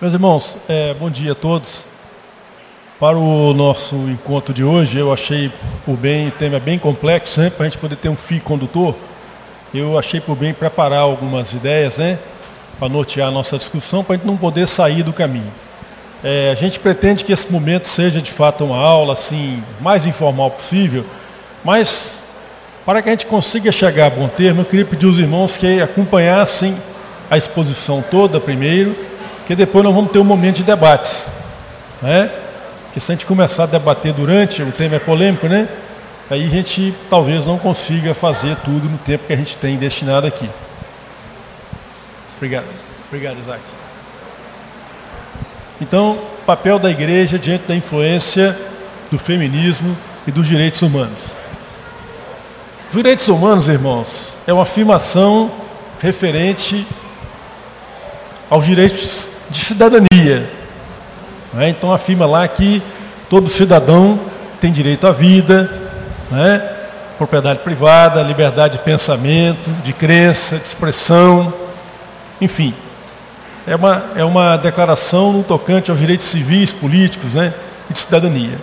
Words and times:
Meus 0.00 0.14
irmãos, 0.14 0.56
é, 0.68 0.94
bom 0.94 1.10
dia 1.10 1.32
a 1.32 1.34
todos. 1.34 1.84
Para 3.00 3.16
o 3.18 3.52
nosso 3.52 3.96
encontro 3.96 4.54
de 4.54 4.62
hoje, 4.62 4.96
eu 4.96 5.12
achei 5.12 5.50
por 5.84 5.96
bem, 5.96 6.28
o 6.28 6.30
tema 6.30 6.54
é 6.54 6.60
bem 6.60 6.78
complexo, 6.78 7.40
né, 7.40 7.50
para 7.50 7.66
a 7.66 7.68
gente 7.68 7.78
poder 7.78 7.96
ter 7.96 8.08
um 8.08 8.14
fio 8.14 8.40
condutor, 8.40 8.94
eu 9.74 9.98
achei 9.98 10.20
por 10.20 10.36
bem 10.36 10.54
preparar 10.54 11.00
algumas 11.00 11.52
ideias, 11.52 11.98
né, 11.98 12.16
para 12.78 12.88
nortear 12.88 13.26
a 13.26 13.30
nossa 13.32 13.58
discussão, 13.58 14.04
para 14.04 14.14
a 14.14 14.16
gente 14.18 14.24
não 14.24 14.36
poder 14.36 14.68
sair 14.68 15.02
do 15.02 15.12
caminho. 15.12 15.52
É, 16.22 16.50
a 16.52 16.54
gente 16.54 16.78
pretende 16.78 17.24
que 17.24 17.32
esse 17.32 17.50
momento 17.50 17.88
seja 17.88 18.22
de 18.22 18.30
fato 18.30 18.62
uma 18.62 18.78
aula 18.78 19.14
assim, 19.14 19.60
mais 19.80 20.06
informal 20.06 20.52
possível, 20.52 21.04
mas 21.64 22.22
para 22.86 23.02
que 23.02 23.08
a 23.08 23.12
gente 23.12 23.26
consiga 23.26 23.72
chegar 23.72 24.06
a 24.06 24.10
bom 24.10 24.28
termo, 24.28 24.60
eu 24.60 24.64
queria 24.64 24.84
pedir 24.84 25.06
aos 25.06 25.18
irmãos 25.18 25.56
que 25.56 25.82
acompanhassem 25.82 26.76
a 27.28 27.36
exposição 27.36 28.00
toda 28.00 28.38
primeiro, 28.38 29.07
que 29.48 29.56
depois 29.56 29.82
nós 29.82 29.94
vamos 29.94 30.12
ter 30.12 30.18
um 30.18 30.24
momento 30.24 30.56
de 30.56 30.62
debates. 30.62 31.24
Né? 32.02 32.30
Que 32.92 33.00
se 33.00 33.10
a 33.10 33.14
gente 33.14 33.24
começar 33.24 33.62
a 33.62 33.66
debater 33.66 34.12
durante, 34.12 34.62
o 34.62 34.70
tema 34.70 34.96
é 34.96 34.98
polêmico, 34.98 35.48
né? 35.48 35.66
Aí 36.28 36.46
a 36.46 36.50
gente 36.50 36.94
talvez 37.08 37.46
não 37.46 37.56
consiga 37.56 38.12
fazer 38.12 38.56
tudo 38.56 38.90
no 38.90 38.98
tempo 38.98 39.26
que 39.26 39.32
a 39.32 39.36
gente 39.36 39.56
tem 39.56 39.78
destinado 39.78 40.26
aqui. 40.26 40.48
Obrigado. 42.36 42.66
Obrigado, 43.06 43.38
Isaac. 43.40 43.62
Então, 45.80 46.18
papel 46.44 46.78
da 46.78 46.90
igreja 46.90 47.38
diante 47.38 47.66
da 47.66 47.74
influência 47.74 48.54
do 49.10 49.18
feminismo 49.18 49.96
e 50.26 50.30
dos 50.30 50.46
direitos 50.46 50.82
humanos. 50.82 51.34
Os 52.90 52.94
direitos 52.94 53.26
humanos, 53.28 53.66
irmãos, 53.66 54.34
é 54.46 54.52
uma 54.52 54.64
afirmação 54.64 55.50
referente 56.00 56.86
aos 58.50 58.66
direitos 58.66 59.37
de 59.50 59.58
cidadania. 59.58 60.48
Né? 61.52 61.68
Então 61.68 61.92
afirma 61.92 62.26
lá 62.26 62.46
que 62.46 62.82
todo 63.28 63.48
cidadão 63.48 64.18
tem 64.60 64.72
direito 64.72 65.06
à 65.06 65.12
vida, 65.12 65.70
né? 66.30 66.76
propriedade 67.16 67.60
privada, 67.60 68.22
liberdade 68.22 68.78
de 68.78 68.84
pensamento, 68.84 69.70
de 69.82 69.92
crença, 69.92 70.56
de 70.56 70.64
expressão, 70.64 71.52
enfim, 72.40 72.72
é 73.66 73.74
uma, 73.74 74.04
é 74.14 74.24
uma 74.24 74.56
declaração 74.56 75.32
no 75.32 75.42
tocante 75.42 75.90
aos 75.90 75.98
direitos 75.98 76.26
civis, 76.28 76.72
políticos 76.72 77.32
né, 77.32 77.52
e 77.90 77.92
de 77.92 77.98
cidadania. 77.98 78.58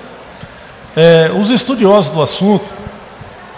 É, 0.95 1.29
os 1.37 1.51
estudiosos 1.51 2.09
do 2.09 2.21
assunto, 2.21 2.65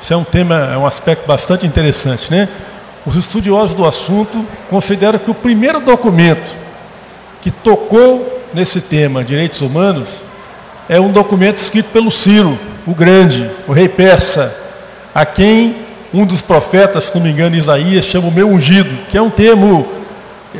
isso 0.01 0.11
é 0.11 0.17
um 0.17 0.23
tema, 0.23 0.55
é 0.73 0.77
um 0.77 0.85
aspecto 0.85 1.25
bastante 1.27 1.65
interessante, 1.65 2.31
né? 2.31 2.49
Os 3.05 3.15
estudiosos 3.15 3.73
do 3.73 3.85
assunto 3.85 4.45
consideram 4.69 5.17
que 5.17 5.31
o 5.31 5.33
primeiro 5.33 5.79
documento 5.79 6.55
que 7.47 7.51
tocou 7.51 8.43
nesse 8.53 8.81
tema, 8.81 9.23
direitos 9.23 9.61
humanos, 9.61 10.21
é 10.89 10.99
um 10.99 11.13
documento 11.13 11.59
escrito 11.59 11.91
pelo 11.93 12.11
Ciro, 12.11 12.59
o 12.85 12.93
Grande, 12.93 13.49
o 13.65 13.71
rei 13.71 13.87
persa, 13.87 14.53
a 15.15 15.25
quem 15.25 15.77
um 16.13 16.25
dos 16.25 16.41
profetas, 16.41 17.05
se 17.05 17.15
não 17.15 17.21
me 17.21 17.31
engano, 17.31 17.55
Isaías, 17.55 18.03
chama 18.03 18.27
o 18.27 18.31
meu 18.33 18.49
ungido, 18.49 18.89
que 19.09 19.17
é 19.17 19.21
um 19.21 19.29
termo 19.29 19.87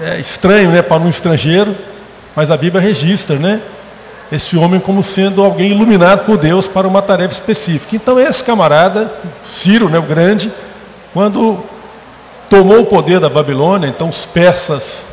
é, 0.02 0.18
estranho 0.22 0.72
né, 0.72 0.82
para 0.82 1.04
um 1.04 1.10
estrangeiro, 1.10 1.76
mas 2.34 2.50
a 2.50 2.56
Bíblia 2.56 2.82
registra 2.82 3.38
né, 3.38 3.60
esse 4.32 4.56
homem 4.56 4.80
como 4.80 5.04
sendo 5.04 5.44
alguém 5.44 5.72
iluminado 5.72 6.26
por 6.26 6.38
Deus 6.38 6.70
para 6.70 6.88
uma 6.88 7.02
tarefa 7.02 7.34
específica. 7.34 7.98
Então 7.98 8.18
esse 8.18 8.42
camarada, 8.46 9.12
Ciro, 9.46 9.90
né, 9.90 10.00
o 10.00 10.04
grande, 10.04 10.50
quando 11.14 11.62
tomou 12.50 12.80
o 12.80 12.86
poder 12.86 13.20
da 13.20 13.28
Babilônia, 13.28 13.88
então 13.90 14.08
os 14.08 14.26
persas 14.26 15.06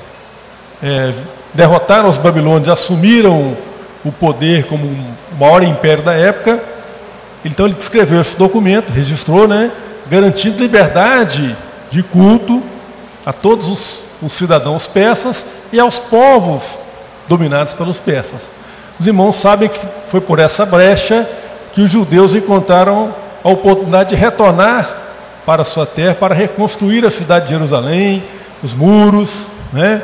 é, 0.80 1.12
derrotaram 1.54 2.08
os 2.10 2.18
babilônios, 2.18 2.68
assumiram 2.68 3.56
o 4.04 4.12
poder 4.12 4.66
como 4.66 4.86
o 4.86 5.36
maior 5.38 5.62
império 5.62 6.02
da 6.02 6.12
época. 6.12 6.62
Então 7.44 7.66
ele 7.66 7.74
descreveu 7.74 8.20
esse 8.20 8.36
documento, 8.36 8.90
registrou, 8.90 9.48
né, 9.48 9.70
garantindo 10.10 10.58
liberdade 10.58 11.56
de 11.90 12.02
culto 12.02 12.62
a 13.24 13.32
todos 13.32 13.68
os 13.68 14.04
os 14.24 14.32
cidadãos 14.32 14.86
persas 14.86 15.44
e 15.72 15.78
aos 15.78 15.98
povos 15.98 16.78
dominados 17.28 17.74
pelos 17.74 17.98
persas. 17.98 18.50
Os 18.98 19.06
irmãos 19.06 19.36
sabem 19.36 19.68
que 19.68 19.78
foi 20.08 20.20
por 20.20 20.38
essa 20.38 20.64
brecha 20.64 21.28
que 21.72 21.80
os 21.80 21.90
judeus 21.90 22.34
encontraram 22.34 23.14
a 23.42 23.48
oportunidade 23.48 24.10
de 24.10 24.16
retornar 24.16 24.88
para 25.44 25.62
a 25.62 25.64
sua 25.64 25.84
terra, 25.84 26.14
para 26.14 26.34
reconstruir 26.34 27.04
a 27.04 27.10
cidade 27.10 27.46
de 27.46 27.52
Jerusalém, 27.52 28.22
os 28.62 28.72
muros, 28.72 29.46
né, 29.72 30.02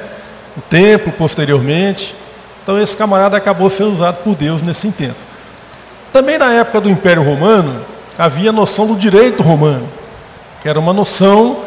o 0.57 0.61
templo 0.61 1.13
posteriormente. 1.13 2.15
Então 2.63 2.81
esse 2.81 2.97
camarada 2.97 3.37
acabou 3.37 3.71
sendo 3.71 3.93
usado 3.93 4.23
por 4.23 4.35
Deus 4.35 4.63
nesse 4.63 4.87
intento. 4.87 5.17
Também 6.13 6.39
na 6.39 6.53
época 6.53 6.81
do 6.81 6.91
Império 6.91 7.23
Romano, 7.23 7.81
havia 8.19 8.51
a 8.51 8.53
noção 8.53 8.87
do 8.87 8.97
direito 8.97 9.43
romano, 9.43 9.89
que 10.61 10.69
era 10.69 10.79
uma 10.79 10.93
noção 10.93 11.59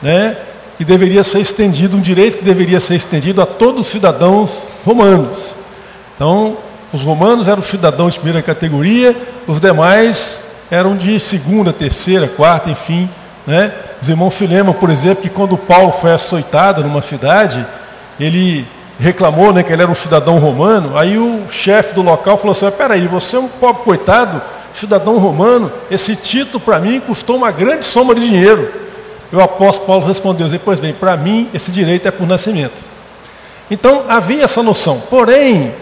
né, 0.00 0.36
que 0.78 0.84
deveria 0.84 1.22
ser 1.22 1.40
estendido, 1.40 1.96
um 1.96 2.00
direito 2.00 2.38
que 2.38 2.44
deveria 2.44 2.80
ser 2.80 2.94
estendido 2.94 3.42
a 3.42 3.46
todos 3.46 3.82
os 3.82 3.86
cidadãos 3.88 4.50
romanos. 4.84 5.54
Então, 6.14 6.56
os 6.92 7.02
romanos 7.02 7.48
eram 7.48 7.62
cidadãos 7.62 8.14
de 8.14 8.20
primeira 8.20 8.42
categoria, 8.42 9.14
os 9.46 9.60
demais 9.60 10.42
eram 10.70 10.96
de 10.96 11.18
segunda, 11.20 11.72
terceira, 11.72 12.28
quarta, 12.28 12.70
enfim. 12.70 13.10
Né? 13.46 13.72
Os 14.00 14.08
irmãos 14.08 14.40
lembram, 14.40 14.72
por 14.72 14.88
exemplo, 14.88 15.22
que 15.22 15.28
quando 15.28 15.56
Paulo 15.58 15.92
foi 15.92 16.12
açoitado 16.12 16.82
numa 16.82 17.02
cidade, 17.02 17.66
ele 18.24 18.66
reclamou 18.98 19.52
né, 19.52 19.62
que 19.62 19.72
ele 19.72 19.82
era 19.82 19.90
um 19.90 19.94
cidadão 19.94 20.38
romano, 20.38 20.96
aí 20.96 21.16
o 21.16 21.44
chefe 21.50 21.94
do 21.94 22.02
local 22.02 22.36
falou 22.36 22.52
assim, 22.52 22.70
peraí, 22.70 23.06
você 23.06 23.36
é 23.36 23.38
um 23.38 23.48
pobre 23.48 23.82
coitado, 23.82 24.40
cidadão 24.74 25.18
romano, 25.18 25.72
esse 25.90 26.14
título 26.14 26.60
para 26.60 26.78
mim 26.78 27.00
custou 27.00 27.36
uma 27.36 27.50
grande 27.50 27.84
soma 27.84 28.14
de 28.14 28.26
dinheiro. 28.26 28.70
E 29.32 29.36
o 29.36 29.40
apóstolo 29.40 29.86
Paulo 29.86 30.06
respondeu, 30.06 30.48
pois 30.64 30.80
bem, 30.80 30.92
para 30.92 31.16
mim 31.16 31.48
esse 31.54 31.70
direito 31.70 32.06
é 32.06 32.10
por 32.10 32.26
nascimento. 32.26 32.74
Então 33.70 34.04
havia 34.08 34.44
essa 34.44 34.62
noção. 34.62 35.00
Porém, 35.08 35.72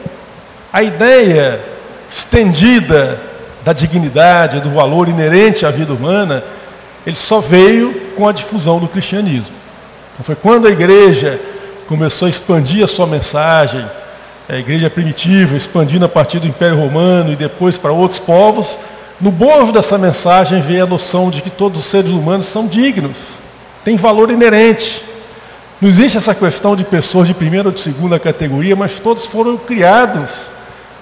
a 0.73 0.83
ideia 0.83 1.61
estendida 2.11 3.19
da 3.65 3.73
dignidade, 3.73 4.61
do 4.61 4.71
valor 4.71 5.09
inerente 5.09 5.67
à 5.67 5.71
vida 5.71 5.93
humana, 5.93 6.45
ele 7.07 7.17
só 7.17 7.41
veio 7.41 7.93
com 8.17 8.29
a 8.29 8.33
difusão 8.33 8.79
do 8.79 8.89
cristianismo. 8.89 9.57
Então, 10.13 10.25
foi 10.25 10.35
quando 10.35 10.67
a 10.67 10.71
igreja 10.71 11.41
começou 11.89 12.27
a 12.27 12.29
expandir 12.29 12.85
a 12.85 12.87
sua 12.87 13.07
mensagem, 13.07 13.85
a 14.47 14.57
igreja 14.57 14.91
primitiva, 14.91 15.57
expandindo 15.57 16.05
a 16.05 16.09
partir 16.09 16.39
do 16.39 16.47
Império 16.47 16.79
Romano 16.79 17.33
e 17.33 17.37
depois 17.37 17.79
para 17.79 17.91
outros 17.91 18.21
povos, 18.21 18.79
no 19.19 19.33
bojo 19.33 19.73
dessa 19.73 19.97
mensagem 19.97 20.61
veio 20.61 20.85
a 20.85 20.87
noção 20.87 21.31
de 21.31 21.41
que 21.41 21.49
todos 21.49 21.81
os 21.81 21.87
seres 21.87 22.11
humanos 22.11 22.45
são 22.47 22.67
dignos, 22.67 23.17
têm 23.85 23.97
valor 23.97 24.31
inerente. 24.31 25.03
Não 25.81 25.89
existe 25.89 26.19
essa 26.19 26.35
questão 26.35 26.77
de 26.77 26.85
pessoas 26.85 27.27
de 27.27 27.33
primeira 27.33 27.69
ou 27.69 27.73
de 27.73 27.81
segunda 27.81 28.19
categoria, 28.19 28.77
mas 28.77 29.01
todos 29.01 29.25
foram 29.25 29.57
criados 29.57 30.49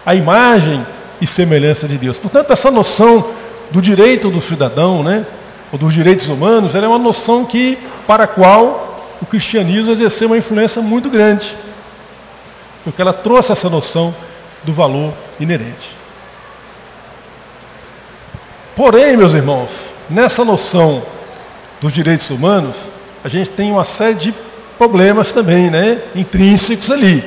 à 0.04 0.14
imagem 0.14 0.86
e 1.20 1.26
semelhança 1.26 1.88
de 1.88 1.98
Deus. 1.98 2.16
Portanto, 2.16 2.52
essa 2.52 2.70
noção 2.70 3.24
do 3.72 3.82
direito 3.82 4.30
do 4.30 4.40
cidadão, 4.40 5.02
né, 5.02 5.26
ou 5.72 5.78
dos 5.78 5.92
direitos 5.92 6.28
humanos, 6.28 6.76
ela 6.76 6.84
é 6.84 6.88
uma 6.88 6.98
noção 6.98 7.44
que, 7.44 7.76
para 8.06 8.24
a 8.24 8.28
qual 8.28 8.85
o 9.20 9.26
cristianismo 9.26 9.92
exerceu 9.92 10.28
uma 10.28 10.38
influência 10.38 10.82
muito 10.82 11.08
grande, 11.08 11.56
porque 12.84 13.00
ela 13.00 13.12
trouxe 13.12 13.52
essa 13.52 13.68
noção 13.68 14.14
do 14.62 14.72
valor 14.72 15.12
inerente. 15.40 15.96
Porém, 18.74 19.16
meus 19.16 19.32
irmãos, 19.32 19.86
nessa 20.10 20.44
noção 20.44 21.02
dos 21.80 21.92
direitos 21.92 22.28
humanos, 22.30 22.76
a 23.24 23.28
gente 23.28 23.50
tem 23.50 23.72
uma 23.72 23.84
série 23.84 24.14
de 24.14 24.34
problemas 24.78 25.32
também, 25.32 25.70
né, 25.70 25.98
intrínsecos 26.14 26.90
ali. 26.90 27.24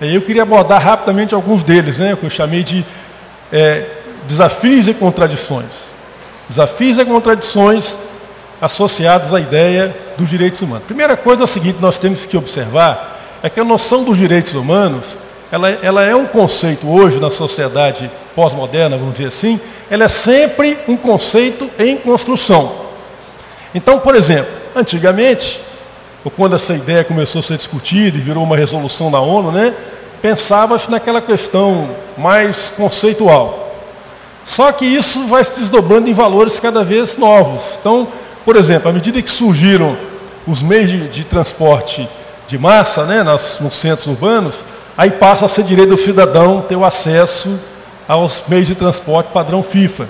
Eu 0.00 0.22
queria 0.22 0.42
abordar 0.42 0.82
rapidamente 0.82 1.34
alguns 1.34 1.62
deles, 1.62 1.98
né, 1.98 2.16
que 2.18 2.24
eu 2.24 2.30
chamei 2.30 2.62
de 2.62 2.84
é, 3.52 3.84
desafios 4.26 4.88
e 4.88 4.94
contradições. 4.94 5.86
Desafios 6.48 6.98
e 6.98 7.04
contradições 7.04 7.96
associados 8.60 9.32
à 9.32 9.40
ideia 9.40 9.94
dos 10.16 10.28
direitos 10.28 10.62
humanos. 10.62 10.84
Primeira 10.86 11.16
coisa 11.16 11.42
é 11.42 11.44
a 11.44 11.48
seguinte, 11.48 11.78
nós 11.80 11.98
temos 11.98 12.24
que 12.24 12.36
observar, 12.36 13.38
é 13.42 13.50
que 13.50 13.60
a 13.60 13.64
noção 13.64 14.04
dos 14.04 14.16
direitos 14.16 14.54
humanos, 14.54 15.18
ela, 15.52 15.70
ela 15.82 16.02
é 16.02 16.14
um 16.14 16.26
conceito 16.26 16.88
hoje 16.88 17.20
na 17.20 17.30
sociedade 17.30 18.10
pós-moderna, 18.34 18.96
vamos 18.96 19.14
dizer 19.14 19.28
assim, 19.28 19.60
ela 19.90 20.04
é 20.04 20.08
sempre 20.08 20.78
um 20.88 20.96
conceito 20.96 21.70
em 21.78 21.96
construção. 21.96 22.72
Então, 23.74 23.98
por 23.98 24.14
exemplo, 24.14 24.52
antigamente, 24.74 25.60
ou 26.24 26.30
quando 26.30 26.56
essa 26.56 26.74
ideia 26.74 27.04
começou 27.04 27.40
a 27.40 27.42
ser 27.42 27.56
discutida 27.56 28.16
e 28.16 28.20
virou 28.20 28.42
uma 28.42 28.56
resolução 28.56 29.10
da 29.10 29.20
ONU, 29.20 29.52
né, 29.52 29.74
pensava-se 30.20 30.90
naquela 30.90 31.20
questão 31.20 31.90
mais 32.16 32.70
conceitual. 32.70 33.74
Só 34.44 34.72
que 34.72 34.84
isso 34.84 35.26
vai 35.26 35.44
se 35.44 35.58
desdobrando 35.58 36.08
em 36.08 36.14
valores 36.14 36.58
cada 36.58 36.84
vez 36.84 37.16
novos. 37.16 37.76
Então, 37.78 38.08
por 38.46 38.56
exemplo, 38.56 38.88
à 38.88 38.92
medida 38.94 39.20
que 39.20 39.30
surgiram 39.30 39.94
os 40.46 40.62
meios 40.62 40.88
de, 40.90 41.08
de 41.08 41.24
transporte 41.24 42.08
de 42.48 42.56
massa 42.56 43.04
né, 43.04 43.22
nas, 43.22 43.60
nos 43.60 43.74
centros 43.74 44.06
urbanos, 44.06 44.64
Aí 44.96 45.10
passa 45.10 45.44
a 45.44 45.48
ser 45.48 45.64
direito 45.64 45.90
do 45.90 45.96
cidadão 45.96 46.62
ter 46.62 46.74
o 46.74 46.84
acesso 46.84 47.58
aos 48.08 48.44
meios 48.48 48.66
de 48.66 48.74
transporte 48.74 49.30
padrão 49.30 49.62
FIFA. 49.62 50.08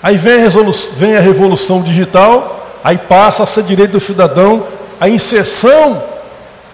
Aí 0.00 0.16
vem 0.16 0.44
a, 0.44 0.48
vem 0.96 1.16
a 1.16 1.20
revolução 1.20 1.82
digital, 1.82 2.78
aí 2.84 2.96
passa 2.96 3.42
a 3.42 3.46
ser 3.46 3.64
direito 3.64 3.92
do 3.92 4.00
cidadão 4.00 4.64
a 5.00 5.08
inserção 5.08 6.00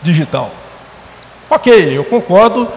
digital. 0.02 0.50
Ok, 1.48 1.96
eu 1.96 2.04
concordo 2.04 2.68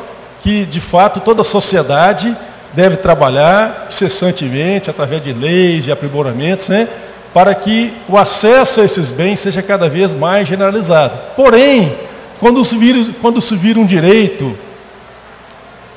que 0.42 0.66
de 0.66 0.80
fato 0.80 1.19
toda 1.19 1.42
a 1.42 1.46
sociedade 1.46 2.36
deve 2.72 2.98
trabalhar 2.98 3.88
incessantemente, 3.90 4.90
através 4.90 5.22
de 5.22 5.34
leis, 5.34 5.84
de 5.84 5.92
aprimoramentos, 5.92 6.69
né, 6.69 6.88
para 7.36 7.54
que 7.54 7.92
o 8.08 8.18
acesso 8.18 8.80
a 8.80 8.86
esses 8.86 9.12
bens 9.12 9.42
seja 9.42 9.62
cada 9.62 9.90
vez 9.90 10.14
mais 10.14 10.48
generalizado. 10.48 11.20
Porém, 11.36 11.94
quando 12.40 12.64
se 12.64 12.78
vira, 12.78 13.12
quando 13.22 13.42
se 13.42 13.58
vira 13.58 13.78
um 13.78 13.86
direito 13.86 14.58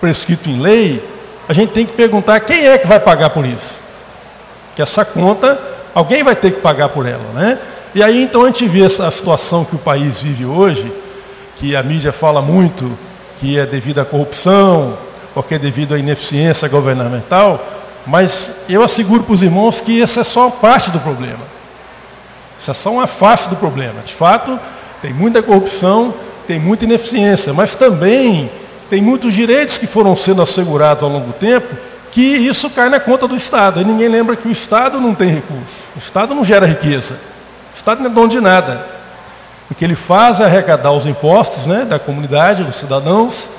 prescrito 0.00 0.50
em 0.50 0.58
lei, 0.58 1.00
a 1.48 1.52
gente 1.52 1.70
tem 1.70 1.86
que 1.86 1.92
perguntar 1.92 2.40
quem 2.40 2.66
é 2.66 2.76
que 2.76 2.88
vai 2.88 2.98
pagar 2.98 3.30
por 3.30 3.46
isso. 3.46 3.76
Que 4.74 4.82
essa 4.82 5.04
conta, 5.04 5.56
alguém 5.94 6.24
vai 6.24 6.34
ter 6.34 6.54
que 6.54 6.60
pagar 6.60 6.88
por 6.88 7.06
ela, 7.06 7.32
né? 7.32 7.56
E 7.94 8.02
aí 8.02 8.20
então 8.20 8.42
a 8.42 8.46
gente 8.46 8.66
vê 8.66 8.84
essa 8.84 9.08
situação 9.08 9.64
que 9.64 9.76
o 9.76 9.78
país 9.78 10.20
vive 10.20 10.44
hoje, 10.44 10.92
que 11.54 11.76
a 11.76 11.84
mídia 11.84 12.12
fala 12.12 12.42
muito, 12.42 12.98
que 13.38 13.56
é 13.56 13.64
devido 13.64 14.00
à 14.00 14.04
corrupção, 14.04 14.98
porque 15.32 15.54
é 15.54 15.58
devido 15.60 15.94
à 15.94 15.98
ineficiência 16.00 16.66
governamental, 16.66 17.64
mas 18.08 18.62
eu 18.68 18.82
asseguro 18.82 19.22
para 19.22 19.34
os 19.34 19.42
irmãos 19.42 19.82
que 19.82 20.02
essa 20.02 20.22
é 20.22 20.24
só 20.24 20.48
parte 20.48 20.90
do 20.90 20.98
problema. 20.98 21.44
Essa 22.58 22.70
é 22.70 22.74
só 22.74 22.90
uma 22.90 23.06
face 23.06 23.50
do 23.50 23.56
problema. 23.56 24.00
De 24.04 24.14
fato, 24.14 24.58
tem 25.02 25.12
muita 25.12 25.42
corrupção, 25.42 26.14
tem 26.46 26.58
muita 26.58 26.86
ineficiência, 26.86 27.52
mas 27.52 27.76
também 27.76 28.50
tem 28.88 29.02
muitos 29.02 29.34
direitos 29.34 29.76
que 29.76 29.86
foram 29.86 30.16
sendo 30.16 30.40
assegurados 30.40 31.02
ao 31.02 31.10
longo 31.10 31.26
do 31.26 31.32
tempo, 31.34 31.76
que 32.10 32.22
isso 32.22 32.70
cai 32.70 32.88
na 32.88 32.98
conta 32.98 33.28
do 33.28 33.36
Estado. 33.36 33.82
E 33.82 33.84
ninguém 33.84 34.08
lembra 34.08 34.34
que 34.34 34.48
o 34.48 34.50
Estado 34.50 34.98
não 34.98 35.14
tem 35.14 35.28
recurso. 35.28 35.84
O 35.94 35.98
Estado 35.98 36.34
não 36.34 36.44
gera 36.44 36.64
riqueza. 36.64 37.14
O 37.72 37.76
Estado 37.76 38.02
não 38.02 38.10
é 38.10 38.14
dono 38.14 38.28
de 38.28 38.40
nada. 38.40 38.86
O 39.70 39.74
que 39.74 39.84
ele 39.84 39.94
faz 39.94 40.40
é 40.40 40.44
arrecadar 40.46 40.92
os 40.92 41.04
impostos 41.04 41.66
né, 41.66 41.84
da 41.84 41.98
comunidade, 41.98 42.64
dos 42.64 42.76
cidadãos, 42.76 43.50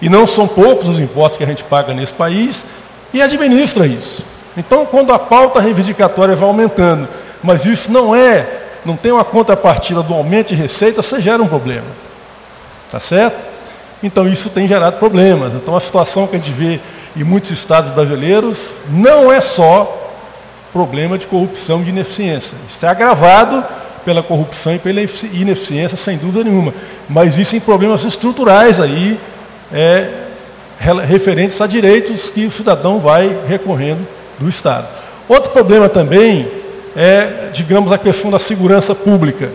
e 0.00 0.08
não 0.08 0.26
são 0.26 0.48
poucos 0.48 0.88
os 0.88 0.98
impostos 0.98 1.36
que 1.36 1.44
a 1.44 1.46
gente 1.46 1.62
paga 1.62 1.92
nesse 1.92 2.14
país, 2.14 2.64
e 3.12 3.22
administra 3.22 3.86
isso. 3.86 4.24
Então, 4.56 4.84
quando 4.84 5.12
a 5.12 5.18
pauta 5.18 5.60
reivindicatória 5.60 6.34
vai 6.34 6.48
aumentando, 6.48 7.08
mas 7.42 7.64
isso 7.64 7.90
não 7.92 8.14
é, 8.14 8.46
não 8.84 8.96
tem 8.96 9.12
uma 9.12 9.24
contrapartida 9.24 10.02
do 10.02 10.14
aumento 10.14 10.48
de 10.48 10.54
receita, 10.54 11.02
você 11.02 11.20
gera 11.20 11.42
um 11.42 11.48
problema. 11.48 11.86
Tá 12.90 12.98
certo? 12.98 13.36
Então 14.02 14.28
isso 14.28 14.50
tem 14.50 14.66
gerado 14.66 14.98
problemas. 14.98 15.54
Então 15.54 15.76
a 15.76 15.80
situação 15.80 16.26
que 16.26 16.36
a 16.36 16.38
gente 16.38 16.52
vê 16.52 16.80
em 17.16 17.24
muitos 17.24 17.50
estados 17.50 17.90
brasileiros 17.90 18.70
não 18.88 19.32
é 19.32 19.40
só 19.40 20.12
problema 20.72 21.18
de 21.18 21.26
corrupção 21.26 21.80
e 21.80 21.84
de 21.84 21.90
ineficiência. 21.90 22.56
Isso 22.68 22.84
é 22.84 22.88
agravado 22.88 23.64
pela 24.04 24.22
corrupção 24.22 24.74
e 24.74 24.78
pela 24.78 25.00
ineficiência, 25.00 25.96
sem 25.96 26.16
dúvida 26.16 26.44
nenhuma. 26.44 26.72
Mas 27.08 27.28
existem 27.28 27.60
problemas 27.60 28.04
estruturais 28.04 28.80
aí, 28.80 29.18
é, 29.72 30.17
referentes 30.78 31.60
a 31.60 31.66
direitos 31.66 32.30
que 32.30 32.46
o 32.46 32.50
cidadão 32.50 33.00
vai 33.00 33.36
recorrendo 33.46 34.06
do 34.38 34.48
Estado. 34.48 34.86
Outro 35.28 35.50
problema 35.50 35.88
também 35.88 36.58
é, 36.98 37.50
digamos, 37.52 37.92
a 37.92 37.98
questão 37.98 38.28
da 38.28 38.40
segurança 38.40 38.92
pública. 38.92 39.52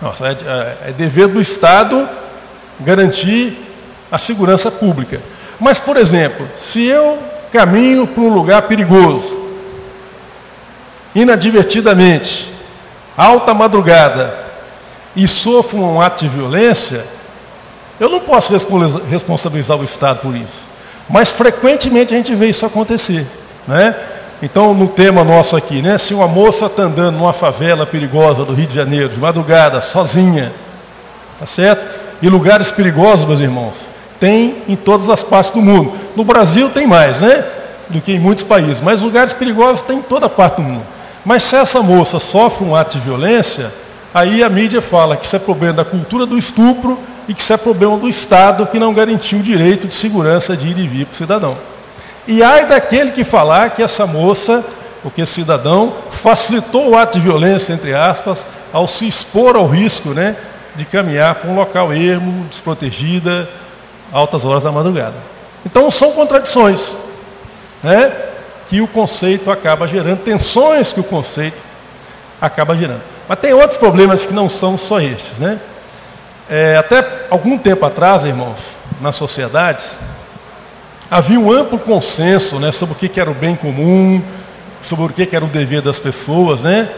Nossa, 0.00 0.28
é, 0.28 0.32
é, 0.32 0.90
é 0.90 0.92
dever 0.92 1.28
do 1.28 1.40
Estado 1.40 2.06
garantir 2.80 3.56
a 4.10 4.18
segurança 4.18 4.70
pública. 4.70 5.22
Mas, 5.58 5.78
por 5.78 5.96
exemplo, 5.96 6.46
se 6.54 6.84
eu 6.84 7.18
caminho 7.50 8.06
para 8.06 8.22
um 8.22 8.28
lugar 8.34 8.60
perigoso, 8.62 9.38
inadvertidamente, 11.14 12.52
alta 13.16 13.54
madrugada, 13.54 14.42
e 15.16 15.26
sofro 15.26 15.78
um 15.78 16.00
ato 16.00 16.24
de 16.24 16.28
violência, 16.28 17.04
eu 18.00 18.08
não 18.08 18.20
posso 18.20 18.52
responsabilizar 19.08 19.78
o 19.78 19.84
Estado 19.84 20.20
por 20.20 20.34
isso. 20.34 20.72
Mas 21.08 21.30
frequentemente 21.30 22.14
a 22.14 22.16
gente 22.16 22.34
vê 22.34 22.48
isso 22.48 22.64
acontecer. 22.64 23.26
Né? 23.66 23.94
Então, 24.42 24.74
no 24.74 24.88
tema 24.88 25.22
nosso 25.22 25.54
aqui, 25.54 25.80
né? 25.80 25.96
Se 25.98 26.12
uma 26.12 26.26
moça 26.26 26.66
está 26.66 26.82
andando 26.82 27.16
numa 27.16 27.32
favela 27.32 27.86
perigosa 27.86 28.44
do 28.44 28.52
Rio 28.52 28.66
de 28.66 28.74
Janeiro, 28.74 29.08
de 29.08 29.20
madrugada, 29.20 29.80
sozinha, 29.80 30.52
tá 31.38 31.46
certo? 31.46 32.00
E 32.20 32.28
lugares 32.28 32.72
perigosos, 32.72 33.24
meus 33.24 33.40
irmãos, 33.40 33.74
tem 34.18 34.56
em 34.68 34.74
todas 34.74 35.08
as 35.08 35.22
partes 35.22 35.52
do 35.52 35.62
mundo. 35.62 35.92
No 36.16 36.24
Brasil 36.24 36.70
tem 36.70 36.88
mais, 36.88 37.18
né? 37.18 37.44
Do 37.88 38.00
que 38.00 38.12
em 38.12 38.18
muitos 38.18 38.42
países, 38.42 38.80
mas 38.80 39.00
lugares 39.00 39.32
perigosos 39.32 39.82
tem 39.82 39.98
em 39.98 40.02
toda 40.02 40.28
parte 40.28 40.56
do 40.56 40.62
mundo. 40.62 40.82
Mas 41.24 41.44
se 41.44 41.54
essa 41.54 41.80
moça 41.80 42.18
sofre 42.18 42.64
um 42.64 42.74
ato 42.74 42.98
de 42.98 43.04
violência, 43.04 43.72
aí 44.12 44.42
a 44.42 44.48
mídia 44.48 44.82
fala 44.82 45.16
que 45.16 45.24
isso 45.24 45.36
é 45.36 45.38
problema 45.38 45.74
da 45.74 45.84
cultura 45.84 46.26
do 46.26 46.36
estupro 46.36 46.98
e 47.32 47.34
que 47.34 47.40
isso 47.40 47.52
é 47.54 47.56
problema 47.56 47.96
do 47.96 48.06
Estado 48.06 48.66
que 48.66 48.78
não 48.78 48.92
garantiu 48.92 49.38
o 49.38 49.42
direito 49.42 49.88
de 49.88 49.94
segurança 49.94 50.54
de 50.54 50.68
ir 50.68 50.76
e 50.76 50.86
vir 50.86 51.06
para 51.06 51.14
o 51.14 51.16
cidadão. 51.16 51.56
E 52.28 52.42
ai 52.42 52.66
daquele 52.66 53.10
que 53.10 53.24
falar 53.24 53.70
que 53.70 53.82
essa 53.82 54.06
moça, 54.06 54.62
ou 55.02 55.10
que 55.10 55.22
esse 55.22 55.32
cidadão, 55.32 55.94
facilitou 56.10 56.90
o 56.90 56.94
ato 56.96 57.18
de 57.18 57.24
violência, 57.24 57.72
entre 57.72 57.94
aspas, 57.94 58.44
ao 58.70 58.86
se 58.86 59.08
expor 59.08 59.56
ao 59.56 59.66
risco 59.66 60.10
né, 60.10 60.36
de 60.76 60.84
caminhar 60.84 61.36
para 61.36 61.50
um 61.50 61.56
local 61.56 61.90
ermo, 61.90 62.46
desprotegida, 62.50 63.48
altas 64.12 64.44
horas 64.44 64.62
da 64.62 64.70
madrugada. 64.70 65.16
Então 65.64 65.90
são 65.90 66.12
contradições, 66.12 66.98
né, 67.82 68.12
que 68.68 68.82
o 68.82 68.86
conceito 68.86 69.50
acaba 69.50 69.88
gerando, 69.88 70.18
tensões 70.18 70.92
que 70.92 71.00
o 71.00 71.04
conceito 71.04 71.56
acaba 72.38 72.76
gerando. 72.76 73.00
Mas 73.26 73.38
tem 73.38 73.54
outros 73.54 73.78
problemas 73.78 74.26
que 74.26 74.34
não 74.34 74.50
são 74.50 74.76
só 74.76 75.00
estes. 75.00 75.38
Né? 75.38 75.58
É, 76.50 76.76
até 76.76 77.26
algum 77.30 77.56
tempo 77.56 77.84
atrás, 77.84 78.24
irmãos, 78.24 78.76
nas 79.00 79.16
sociedades, 79.16 79.96
havia 81.10 81.38
um 81.38 81.50
amplo 81.52 81.78
consenso 81.78 82.58
né, 82.58 82.72
sobre 82.72 82.94
o 82.94 82.96
que 82.96 83.20
era 83.20 83.30
o 83.30 83.34
bem 83.34 83.54
comum, 83.54 84.22
sobre 84.82 85.04
o 85.04 85.08
que 85.08 85.34
era 85.34 85.44
o 85.44 85.48
dever 85.48 85.82
das 85.82 85.98
pessoas. 85.98 86.60
Né? 86.60 86.88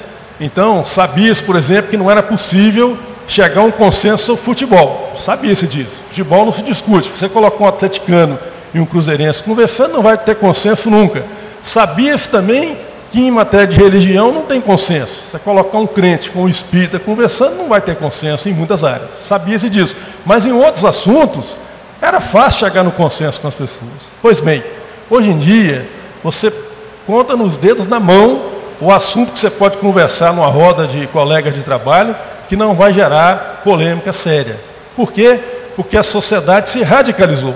Então, 0.40 0.84
sabia-se, 0.84 1.42
por 1.42 1.56
exemplo, 1.56 1.90
que 1.90 1.96
não 1.96 2.10
era 2.10 2.22
possível 2.22 2.98
chegar 3.26 3.60
a 3.60 3.64
um 3.64 3.70
consenso 3.70 4.24
sobre 4.24 4.42
futebol. 4.42 5.14
Sabia-se 5.16 5.66
disso. 5.66 6.02
Futebol 6.08 6.44
não 6.44 6.52
se 6.52 6.62
discute. 6.62 7.08
Você 7.08 7.28
coloca 7.28 7.62
um 7.62 7.66
atleticano 7.66 8.38
e 8.72 8.80
um 8.80 8.86
cruzeirense 8.86 9.42
conversando, 9.42 9.94
não 9.94 10.02
vai 10.02 10.18
ter 10.18 10.34
consenso 10.34 10.90
nunca. 10.90 11.24
Sabia-se 11.62 12.28
também 12.28 12.76
que 13.14 13.20
em 13.20 13.30
matéria 13.30 13.68
de 13.68 13.76
religião 13.76 14.32
não 14.32 14.42
tem 14.42 14.60
consenso. 14.60 15.30
Você 15.30 15.38
colocar 15.38 15.78
um 15.78 15.86
crente 15.86 16.32
com 16.32 16.40
um 16.40 16.48
espírita 16.48 16.98
conversando, 16.98 17.54
não 17.54 17.68
vai 17.68 17.80
ter 17.80 17.94
consenso 17.94 18.48
em 18.48 18.52
muitas 18.52 18.82
áreas. 18.82 19.08
Sabia-se 19.24 19.70
disso. 19.70 19.96
Mas 20.26 20.44
em 20.44 20.50
outros 20.50 20.84
assuntos, 20.84 21.56
era 22.02 22.18
fácil 22.18 22.66
chegar 22.66 22.82
no 22.82 22.90
consenso 22.90 23.40
com 23.40 23.46
as 23.46 23.54
pessoas. 23.54 24.10
Pois 24.20 24.40
bem, 24.40 24.64
hoje 25.08 25.30
em 25.30 25.38
dia, 25.38 25.88
você 26.24 26.52
conta 27.06 27.36
nos 27.36 27.56
dedos 27.56 27.86
na 27.86 28.00
mão 28.00 28.46
o 28.80 28.90
assunto 28.90 29.32
que 29.32 29.38
você 29.38 29.48
pode 29.48 29.78
conversar 29.78 30.32
numa 30.32 30.48
roda 30.48 30.84
de 30.84 31.06
colegas 31.06 31.54
de 31.54 31.62
trabalho 31.62 32.16
que 32.48 32.56
não 32.56 32.74
vai 32.74 32.92
gerar 32.92 33.60
polêmica 33.62 34.12
séria. 34.12 34.58
Por 34.96 35.12
quê? 35.12 35.38
Porque 35.76 35.96
a 35.96 36.02
sociedade 36.02 36.68
se 36.68 36.82
radicalizou. 36.82 37.54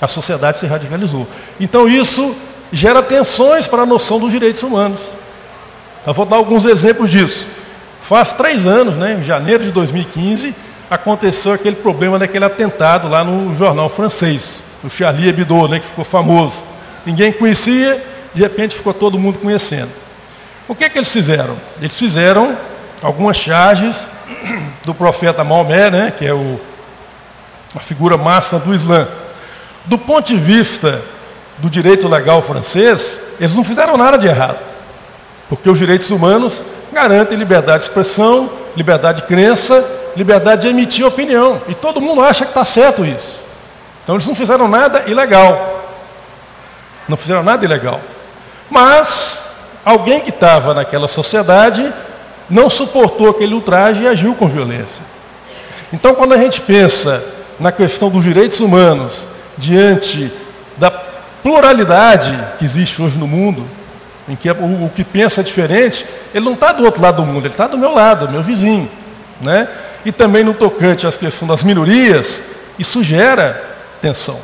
A 0.00 0.08
sociedade 0.08 0.60
se 0.60 0.66
radicalizou. 0.66 1.26
Então 1.60 1.86
isso 1.86 2.34
gera 2.72 3.02
tensões 3.02 3.66
para 3.66 3.82
a 3.82 3.86
noção 3.86 4.18
dos 4.18 4.30
direitos 4.30 4.62
humanos. 4.62 5.00
Eu 6.06 6.14
vou 6.14 6.24
dar 6.26 6.36
alguns 6.36 6.64
exemplos 6.64 7.10
disso. 7.10 7.46
Faz 8.02 8.32
três 8.32 8.66
anos, 8.66 8.96
né, 8.96 9.18
em 9.20 9.22
janeiro 9.22 9.64
de 9.64 9.70
2015, 9.70 10.54
aconteceu 10.90 11.52
aquele 11.52 11.76
problema 11.76 12.18
daquele 12.18 12.44
atentado 12.44 13.08
lá 13.08 13.22
no 13.22 13.54
jornal 13.54 13.90
francês, 13.90 14.62
o 14.82 14.88
Charlie 14.88 15.28
Hebdo, 15.28 15.68
né, 15.68 15.80
que 15.80 15.86
ficou 15.86 16.04
famoso. 16.04 16.64
Ninguém 17.04 17.32
conhecia, 17.32 18.02
de 18.32 18.40
repente 18.40 18.74
ficou 18.74 18.94
todo 18.94 19.18
mundo 19.18 19.38
conhecendo. 19.38 19.90
O 20.66 20.74
que, 20.74 20.84
é 20.84 20.88
que 20.88 20.98
eles 20.98 21.12
fizeram? 21.12 21.56
Eles 21.80 21.94
fizeram 21.94 22.56
algumas 23.02 23.36
charges 23.36 24.06
do 24.84 24.94
profeta 24.94 25.44
Maomé, 25.44 25.90
né, 25.90 26.12
que 26.16 26.24
é 26.24 26.32
o, 26.32 26.60
a 27.74 27.80
figura 27.80 28.16
máxima 28.16 28.58
do 28.58 28.74
Islã. 28.74 29.06
Do 29.84 29.98
ponto 29.98 30.26
de 30.26 30.36
vista 30.36 31.02
do 31.58 31.68
direito 31.68 32.08
legal 32.08 32.42
francês, 32.42 33.20
eles 33.40 33.54
não 33.54 33.64
fizeram 33.64 33.96
nada 33.96 34.16
de 34.16 34.26
errado. 34.26 34.58
Porque 35.48 35.68
os 35.68 35.78
direitos 35.78 36.10
humanos 36.10 36.62
garantem 36.92 37.36
liberdade 37.36 37.78
de 37.78 37.84
expressão, 37.88 38.50
liberdade 38.76 39.22
de 39.22 39.26
crença 39.26 39.98
liberdade 40.18 40.62
de 40.62 40.68
emitir 40.68 41.06
opinião. 41.06 41.62
E 41.68 41.74
todo 41.74 42.00
mundo 42.00 42.20
acha 42.20 42.44
que 42.44 42.50
está 42.50 42.64
certo 42.64 43.04
isso. 43.04 43.38
Então 44.02 44.16
eles 44.16 44.26
não 44.26 44.34
fizeram 44.34 44.66
nada 44.66 45.04
ilegal. 45.06 45.84
Não 47.08 47.16
fizeram 47.16 47.42
nada 47.44 47.64
ilegal. 47.64 48.00
Mas 48.68 49.52
alguém 49.84 50.20
que 50.20 50.30
estava 50.30 50.74
naquela 50.74 51.06
sociedade 51.06 51.92
não 52.50 52.68
suportou 52.68 53.30
aquele 53.30 53.54
ultraje 53.54 54.02
e 54.02 54.08
agiu 54.08 54.34
com 54.34 54.48
violência. 54.48 55.04
Então 55.92 56.14
quando 56.14 56.34
a 56.34 56.36
gente 56.36 56.60
pensa 56.60 57.22
na 57.60 57.70
questão 57.70 58.10
dos 58.10 58.24
direitos 58.24 58.58
humanos, 58.58 59.24
diante 59.56 60.32
pluralidade 61.42 62.36
que 62.58 62.64
existe 62.64 63.00
hoje 63.00 63.18
no 63.18 63.26
mundo, 63.26 63.68
em 64.28 64.36
que 64.36 64.50
o, 64.50 64.90
que 64.94 65.02
pensa 65.02 65.40
é 65.40 65.44
diferente, 65.44 66.04
ele 66.34 66.44
não 66.44 66.52
está 66.52 66.72
do 66.72 66.84
outro 66.84 67.02
lado 67.02 67.16
do 67.16 67.26
mundo, 67.26 67.46
ele 67.46 67.54
está 67.54 67.66
do 67.66 67.78
meu 67.78 67.94
lado, 67.94 68.30
meu 68.30 68.42
vizinho. 68.42 68.90
Né? 69.40 69.66
E 70.04 70.12
também 70.12 70.44
no 70.44 70.52
tocante 70.52 71.06
às 71.06 71.16
questões 71.16 71.48
das 71.48 71.64
minorias, 71.64 72.42
isso 72.78 73.02
gera 73.02 73.64
tensão. 74.00 74.38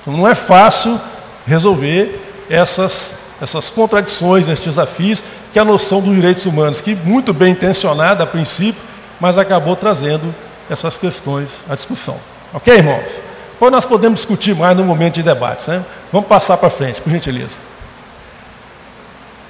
Então, 0.00 0.14
não 0.16 0.26
é 0.26 0.34
fácil 0.34 0.98
resolver 1.46 2.20
essas, 2.48 3.16
essas 3.40 3.68
contradições, 3.68 4.48
esses 4.48 4.64
desafios, 4.64 5.22
que 5.52 5.58
a 5.58 5.64
noção 5.64 6.00
dos 6.00 6.14
direitos 6.14 6.46
humanos, 6.46 6.80
que 6.80 6.94
muito 6.94 7.32
bem 7.34 7.52
intencionada 7.52 8.24
a 8.24 8.26
princípio, 8.26 8.82
mas 9.20 9.36
acabou 9.36 9.76
trazendo 9.76 10.34
essas 10.70 10.96
questões 10.96 11.50
à 11.68 11.74
discussão. 11.74 12.16
Ok, 12.54 12.74
irmãos? 12.74 13.31
Depois 13.62 13.74
nós 13.74 13.86
podemos 13.86 14.18
discutir 14.18 14.56
mais 14.56 14.76
no 14.76 14.82
momento 14.82 15.14
de 15.14 15.22
debate. 15.22 15.70
Né? 15.70 15.84
Vamos 16.10 16.26
passar 16.26 16.56
para 16.56 16.68
frente, 16.68 17.00
por 17.00 17.12
gentileza. 17.12 17.58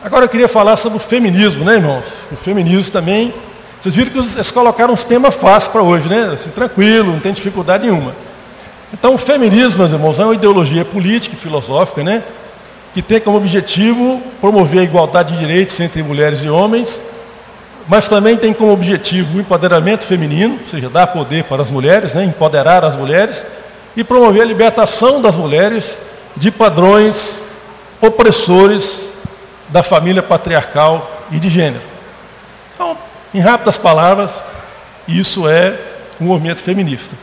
Agora 0.04 0.26
eu 0.26 0.28
queria 0.28 0.48
falar 0.48 0.76
sobre 0.76 0.98
o 0.98 1.00
feminismo, 1.00 1.64
né, 1.64 1.76
irmãos? 1.76 2.04
O 2.30 2.36
feminismo 2.36 2.92
também. 2.92 3.32
Vocês 3.80 3.94
viram 3.94 4.10
que 4.10 4.18
eles 4.18 4.50
colocaram 4.50 4.92
uns 4.92 5.02
temas 5.02 5.34
fáceis 5.34 5.72
para 5.72 5.80
hoje, 5.80 6.10
né? 6.10 6.32
Assim, 6.34 6.50
tranquilo, 6.50 7.10
não 7.10 7.20
tem 7.20 7.32
dificuldade 7.32 7.86
nenhuma. 7.86 8.14
Então, 8.92 9.14
o 9.14 9.18
feminismo, 9.18 9.78
meus 9.78 9.92
irmãos, 9.92 10.20
é 10.20 10.24
uma 10.24 10.34
ideologia 10.34 10.84
política 10.84 11.34
e 11.34 11.38
filosófica, 11.38 12.04
né? 12.04 12.22
Que 12.92 13.00
tem 13.00 13.18
como 13.18 13.38
objetivo 13.38 14.20
promover 14.42 14.80
a 14.80 14.84
igualdade 14.84 15.32
de 15.32 15.38
direitos 15.38 15.80
entre 15.80 16.02
mulheres 16.02 16.44
e 16.44 16.50
homens, 16.50 17.00
mas 17.88 18.10
também 18.10 18.36
tem 18.36 18.52
como 18.52 18.74
objetivo 18.74 19.38
o 19.38 19.40
empoderamento 19.40 20.04
feminino, 20.04 20.58
ou 20.60 20.66
seja, 20.66 20.90
dar 20.90 21.06
poder 21.06 21.44
para 21.44 21.62
as 21.62 21.70
mulheres, 21.70 22.12
né? 22.12 22.22
empoderar 22.24 22.84
as 22.84 22.94
mulheres, 22.94 23.46
e 23.96 24.02
promover 24.02 24.42
a 24.42 24.46
libertação 24.46 25.20
das 25.20 25.36
mulheres 25.36 25.98
de 26.36 26.50
padrões 26.50 27.42
opressores 28.00 29.10
da 29.68 29.82
família 29.82 30.22
patriarcal 30.22 31.24
e 31.30 31.38
de 31.38 31.48
gênero. 31.48 31.82
Então, 32.74 32.96
em 33.34 33.40
rápidas 33.40 33.78
palavras, 33.78 34.42
isso 35.06 35.48
é 35.48 35.78
um 36.20 36.26
movimento 36.26 36.62
feminista. 36.62 37.16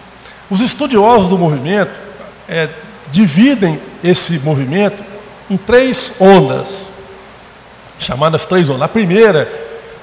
Os 0.50 0.62
estudiosos 0.62 1.28
do 1.28 1.38
movimento 1.38 1.92
é, 2.48 2.70
dividem 3.12 3.80
esse 4.04 4.40
movimento 4.40 5.04
em 5.50 5.58
três 5.58 6.16
ondas, 6.20 6.90
chamadas 8.00 8.46
três 8.46 8.70
ondas. 8.70 8.84
A 8.84 8.88
primeira 8.88 9.52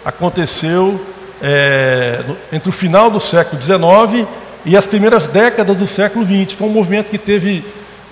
aconteceu 0.04 1.04
é, 1.42 2.20
entre 2.52 2.68
o 2.68 2.72
final 2.72 3.10
do 3.10 3.20
século 3.20 3.60
XIX 3.60 4.26
e 4.66 4.76
as 4.76 4.84
primeiras 4.84 5.28
décadas 5.28 5.76
do 5.76 5.86
século 5.86 6.26
XX. 6.26 6.52
Foi 6.52 6.66
um 6.66 6.72
movimento 6.72 7.08
que 7.08 7.16
teve 7.16 7.64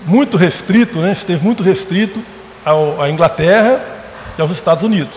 muito 0.07 0.37
restrito, 0.37 1.01
né, 1.01 1.13
esteve 1.13 1.45
muito 1.45 1.63
restrito 1.63 2.23
ao, 2.65 3.03
à 3.03 3.11
Inglaterra 3.11 3.81
e 4.39 4.41
aos 4.41 4.53
Estados 4.53 4.85
Unidos. 4.85 5.17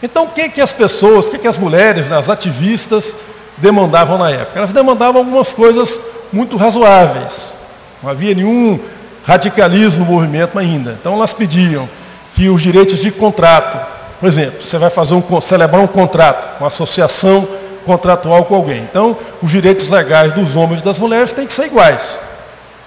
Então, 0.00 0.24
o 0.24 0.28
que, 0.28 0.48
que 0.48 0.60
as 0.60 0.72
pessoas, 0.72 1.26
o 1.26 1.30
que, 1.32 1.38
que 1.38 1.48
as 1.48 1.58
mulheres, 1.58 2.12
as 2.12 2.28
ativistas, 2.28 3.16
demandavam 3.56 4.16
na 4.16 4.30
época? 4.30 4.58
Elas 4.58 4.72
demandavam 4.72 5.22
algumas 5.22 5.52
coisas 5.52 6.00
muito 6.32 6.56
razoáveis. 6.56 7.52
Não 8.00 8.08
havia 8.08 8.32
nenhum 8.32 8.78
radicalismo 9.24 10.04
no 10.04 10.12
movimento 10.12 10.56
ainda. 10.56 10.96
Então, 11.00 11.14
elas 11.14 11.32
pediam 11.32 11.88
que 12.34 12.48
os 12.48 12.62
direitos 12.62 13.00
de 13.00 13.10
contrato, 13.10 13.84
por 14.20 14.28
exemplo, 14.28 14.62
você 14.62 14.78
vai 14.78 14.90
fazer 14.90 15.14
um, 15.14 15.40
celebrar 15.40 15.82
um 15.82 15.88
contrato, 15.88 16.60
uma 16.60 16.68
associação 16.68 17.48
contratual 17.88 18.44
com 18.44 18.54
alguém. 18.54 18.82
Então, 18.82 19.16
os 19.42 19.50
direitos 19.50 19.88
legais 19.88 20.32
dos 20.34 20.54
homens 20.54 20.80
e 20.80 20.84
das 20.84 20.98
mulheres 20.98 21.32
têm 21.32 21.46
que 21.46 21.52
ser 21.54 21.66
iguais. 21.66 22.20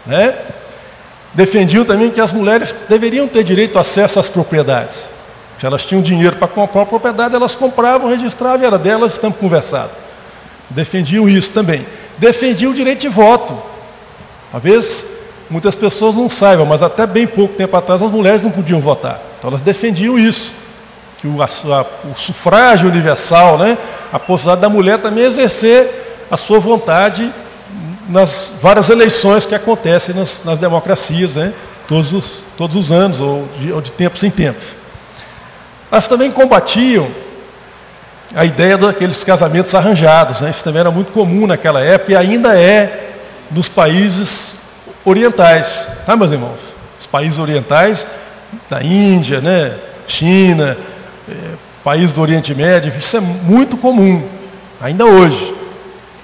Né? 0.06 0.36
Defendiam 1.34 1.84
também 1.84 2.12
que 2.12 2.22
as 2.22 2.32
mulheres 2.32 2.76
deveriam 2.88 3.28
ter 3.28 3.44
direito 3.44 3.78
ao 3.78 3.82
acesso 3.82 4.20
às 4.20 4.30
propriedades. 4.30 5.00
Se 5.58 5.66
elas 5.66 5.84
tinham 5.86 6.02
dinheiro 6.04 6.36
para 6.36 6.48
comprar 6.48 6.86
propriedade, 6.86 7.36
elas 7.36 7.56
compravam, 7.56 8.08
registravam, 8.10 8.66
era 8.66 8.78
delas, 8.78 9.14
estamos 9.14 9.38
conversados. 9.38 9.92
Defendiam 10.70 11.28
isso 11.28 11.50
também. 11.50 11.86
Defendiam 12.18 12.72
o 12.72 12.76
direito 12.76 13.02
de 13.02 13.10
voto. 13.10 13.58
Talvez 14.52 15.06
muitas 15.50 15.74
pessoas 15.74 16.16
não 16.16 16.30
saibam, 16.30 16.66
mas 16.66 16.84
até 16.84 17.08
bem 17.08 17.26
pouco 17.26 17.56
tempo 17.56 17.76
atrás 17.76 18.02
as 18.02 18.12
mulheres 18.12 18.44
não 18.44 18.52
podiam 18.52 18.80
votar. 18.80 19.20
Então 19.38 19.50
elas 19.50 19.62
defendiam 19.62 20.18
isso 20.18 20.52
que 21.20 21.28
o, 21.28 21.42
a, 21.42 21.86
o 22.12 22.16
sufrágio 22.16 22.90
universal, 22.90 23.58
né, 23.58 23.78
a 24.12 24.20
possibilidade 24.20 24.62
da 24.62 24.70
mulher 24.70 25.00
também 25.00 25.24
exercer 25.24 26.26
a 26.30 26.38
sua 26.38 26.60
vontade 26.60 27.32
nas 28.10 28.52
várias 28.62 28.90
eleições 28.90 29.46
que 29.46 29.56
acontecem 29.56 30.14
nas, 30.14 30.44
nas 30.44 30.60
democracias, 30.60 31.36
né, 31.36 31.54
todos, 31.88 32.14
os, 32.14 32.44
todos 32.58 32.76
os 32.76 32.92
anos, 32.92 33.20
ou 33.20 33.48
de, 33.58 33.72
ou 33.72 33.82
de 33.82 33.92
tempos 33.92 34.24
em 34.24 34.30
tempos. 34.30 34.76
Elas 35.92 36.08
também 36.08 36.32
combatiam 36.32 37.08
a 38.34 38.46
ideia 38.46 38.78
daqueles 38.78 39.24
casamentos 39.24 39.76
arranjados. 39.76 40.42
Né? 40.42 40.50
Isso 40.50 40.64
também 40.64 40.80
era 40.80 40.92
muito 40.92 41.12
comum 41.12 41.46
naquela 41.46 41.82
época 41.82 42.14
e 42.14 42.16
ainda 42.16 42.58
é 42.58 43.10
nos 43.50 43.68
países 43.68 44.56
orientais, 45.04 45.88
tá, 46.06 46.16
meus 46.16 46.32
irmãos? 46.32 46.60
Os 47.00 47.08
países 47.08 47.38
orientais, 47.40 48.08
da 48.70 48.82
Índia, 48.82 49.42
né? 49.42 49.76
China, 50.08 50.78
é, 51.30 51.34
país 51.84 52.12
do 52.12 52.22
Oriente 52.22 52.54
Médio, 52.54 52.94
isso 52.98 53.18
é 53.18 53.20
muito 53.20 53.78
comum, 53.78 54.24
ainda 54.80 55.06
hoje. 55.06 55.56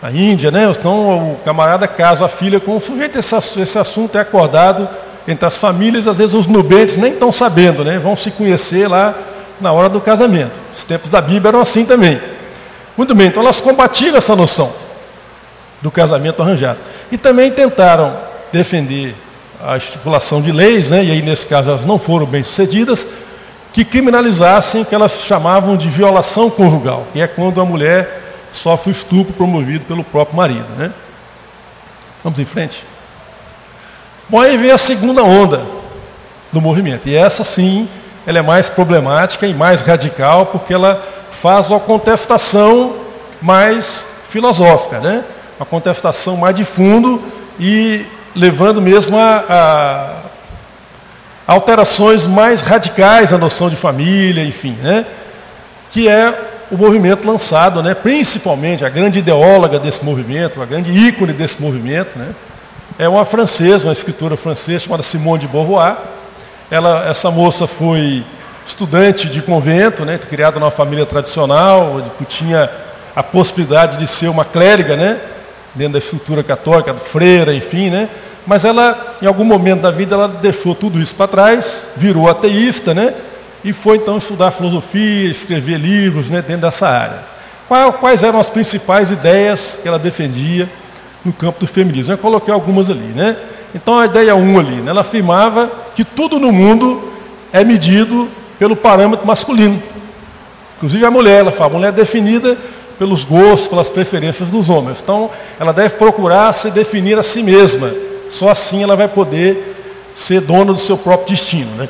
A 0.02 0.12
Índia, 0.12 0.52
né? 0.52 0.70
Então 0.70 1.32
o 1.32 1.36
camarada 1.44 1.88
casa 1.88 2.26
a 2.26 2.30
filha 2.30 2.60
com 2.60 2.78
o 2.78 2.82
sujeito, 2.82 3.18
esse, 3.18 3.36
esse 3.60 3.80
assunto 3.80 4.16
é 4.18 4.22
acordado 4.22 4.88
entre 5.28 5.46
as 5.46 5.58
famílias, 5.58 6.08
às 6.08 6.18
vezes 6.20 6.34
os 6.34 6.48
nubentes 6.48 6.96
nem 6.98 7.14
estão 7.14 7.32
sabendo, 7.34 7.84
né? 7.84 7.98
Vão 7.98 8.16
se 8.16 8.30
conhecer 8.32 8.88
lá 8.88 9.14
na 9.60 9.72
hora 9.72 9.90
do 9.90 10.00
casamento. 10.00 10.54
Os 10.74 10.84
tempos 10.84 11.10
da 11.10 11.20
Bíblia 11.20 11.50
eram 11.50 11.62
assim 11.62 11.84
também. 11.84 12.22
Muito 12.96 13.14
bem, 13.14 13.28
então 13.28 13.42
elas 13.42 13.60
combatiam 13.60 14.16
essa 14.16 14.36
noção 14.36 14.72
do 15.82 15.92
casamento 15.92 16.42
arranjado. 16.42 16.80
E 17.12 17.18
também 17.18 17.52
tentaram 17.52 18.16
defender 18.52 19.16
a 19.64 19.78
estipulação 19.78 20.42
de 20.42 20.52
leis, 20.52 20.92
né? 20.92 21.04
e 21.04 21.12
aí 21.12 21.22
nesse 21.22 21.46
caso 21.46 21.70
elas 21.70 21.86
não 21.86 21.98
foram 21.98 22.26
bem 22.26 22.44
sucedidas, 22.44 23.08
que 23.78 23.86
criminalizassem 23.86 24.82
o 24.82 24.86
que 24.86 24.96
elas 24.96 25.22
chamavam 25.22 25.78
de 25.78 25.88
violação 25.88 26.50
conjugal, 26.50 27.06
que 27.14 27.22
é 27.22 27.28
quando 27.28 27.62
a 27.62 27.66
mulher 27.66 28.24
sofre 28.52 28.90
o 28.90 28.92
estupro 28.92 29.36
promovido 29.36 29.86
pelo 29.86 30.04
próprio 30.04 30.36
marido. 30.36 30.66
Né? 30.76 30.92
Vamos 32.24 32.40
em 32.40 32.46
frente? 32.46 32.84
Bom, 34.28 34.42
aí 34.42 34.58
vem 34.58 34.72
a 34.72 34.80
segunda 34.80 35.22
onda 35.22 35.62
do 36.52 36.60
movimento. 36.60 37.08
E 37.08 37.16
essa 37.16 37.44
sim, 37.44 37.88
ela 38.26 38.40
é 38.40 38.42
mais 38.42 38.68
problemática 38.68 39.46
e 39.46 39.54
mais 39.54 39.82
radical, 39.82 40.48
porque 40.48 40.74
ela 40.74 41.00
faz 41.30 41.70
uma 41.70 41.80
contestação 41.80 42.96
mais 43.40 44.08
filosófica, 44.28 45.00
né? 45.00 45.24
uma 45.60 45.68
contestação 45.68 46.36
mais 46.36 46.56
de 46.56 46.64
fundo 46.64 47.22
e 47.60 48.04
levando 48.36 48.82
mesmo 48.82 49.16
a, 49.20 49.46
a 49.48 50.27
alterações 51.48 52.26
mais 52.26 52.62
radicais 52.62 53.32
à 53.32 53.38
noção 53.38 53.70
de 53.70 53.78
família, 53.78 54.44
enfim, 54.44 54.74
né? 54.84 55.06
que 55.90 56.10
é 56.10 56.38
o 56.70 56.76
movimento 56.76 57.26
lançado, 57.26 57.82
né? 57.82 57.94
principalmente 57.94 58.84
a 58.84 58.90
grande 58.90 59.20
ideóloga 59.20 59.80
desse 59.80 60.04
movimento, 60.04 60.62
a 60.62 60.66
grande 60.66 60.92
ícone 60.92 61.32
desse 61.32 61.62
movimento, 61.62 62.20
né? 62.20 62.36
é 63.00 63.08
uma 63.08 63.24
francesa, 63.24 63.88
uma 63.88 63.94
escritora 63.94 64.36
francesa 64.36 64.82
chamada 64.82 65.04
Simone 65.04 65.40
de 65.40 65.48
Beauvoir. 65.48 65.96
Ela, 66.70 67.10
essa 67.10 67.32
moça 67.32 67.66
foi 67.66 68.26
estudante 68.66 69.30
de 69.30 69.42
convento, 69.42 70.04
né? 70.04 70.18
criada 70.18 70.60
numa 70.60 70.72
família 70.72 71.06
tradicional, 71.06 72.12
que 72.18 72.26
tinha 72.26 72.70
a 73.16 73.24
possibilidade 73.24 73.98
de 73.98 74.06
ser 74.06 74.28
uma 74.28 74.44
clériga, 74.44 74.98
né? 74.98 75.18
dentro 75.74 75.94
da 75.94 76.00
estrutura 76.00 76.44
católica, 76.44 76.94
freira, 76.96 77.54
enfim, 77.54 77.90
né? 77.90 78.10
Mas 78.48 78.64
ela, 78.64 79.18
em 79.22 79.28
algum 79.28 79.44
momento 79.44 79.82
da 79.82 79.92
vida, 79.92 80.16
ela 80.16 80.28
deixou 80.30 80.74
tudo 80.74 81.02
isso 81.02 81.14
para 81.14 81.28
trás, 81.28 81.90
virou 81.98 82.30
ateísta, 82.30 82.94
né? 82.94 83.14
E 83.64 83.74
foi 83.74 83.98
então 83.98 84.18
estudar 84.18 84.52
filosofia, 84.52 85.30
escrever 85.30 85.78
livros 85.78 86.30
né, 86.30 86.42
dentro 86.42 86.62
dessa 86.62 86.88
área. 86.88 87.20
Quais 88.00 88.24
eram 88.24 88.40
as 88.40 88.50
principais 88.50 89.12
ideias 89.12 89.78
que 89.82 89.88
ela 89.88 90.00
defendia 90.00 90.70
no 91.26 91.34
campo 91.34 91.60
do 91.60 91.68
feminismo? 91.68 92.14
Eu 92.14 92.18
coloquei 92.18 92.54
algumas 92.54 92.90
ali, 92.90 93.12
né? 93.14 93.36
Então 93.76 94.00
a 94.00 94.06
ideia 94.06 94.34
1 94.34 94.40
um 94.40 94.58
ali, 94.58 94.76
né, 94.76 94.92
ela 94.92 95.02
afirmava 95.02 95.70
que 95.94 96.06
tudo 96.06 96.40
no 96.40 96.50
mundo 96.50 97.12
é 97.52 97.66
medido 97.66 98.30
pelo 98.58 98.78
parâmetro 98.78 99.28
masculino. 99.28 99.84
Inclusive 100.78 101.06
a 101.06 101.12
mulher, 101.12 101.42
ela 101.42 101.52
fala, 101.52 101.72
a 101.72 101.74
mulher 101.74 101.90
é 101.90 101.92
definida 101.92 102.58
pelos 102.98 103.26
gostos, 103.26 103.68
pelas 103.68 103.90
preferências 103.90 104.48
dos 104.48 104.70
homens. 104.70 105.00
Então, 105.04 105.30
ela 105.60 105.74
deve 105.74 105.96
procurar 105.96 106.56
se 106.56 106.72
definir 106.72 107.20
a 107.20 107.24
si 107.24 107.44
mesma, 107.44 107.92
só 108.30 108.50
assim 108.50 108.84
ela 108.84 108.96
vai 108.96 109.08
poder 109.08 109.76
ser 110.16 110.42
dona 110.42 110.74
do 110.74 110.80
seu 110.80 110.98
próprio 110.98 111.36
destino. 111.36 111.70
Né? 111.76 111.90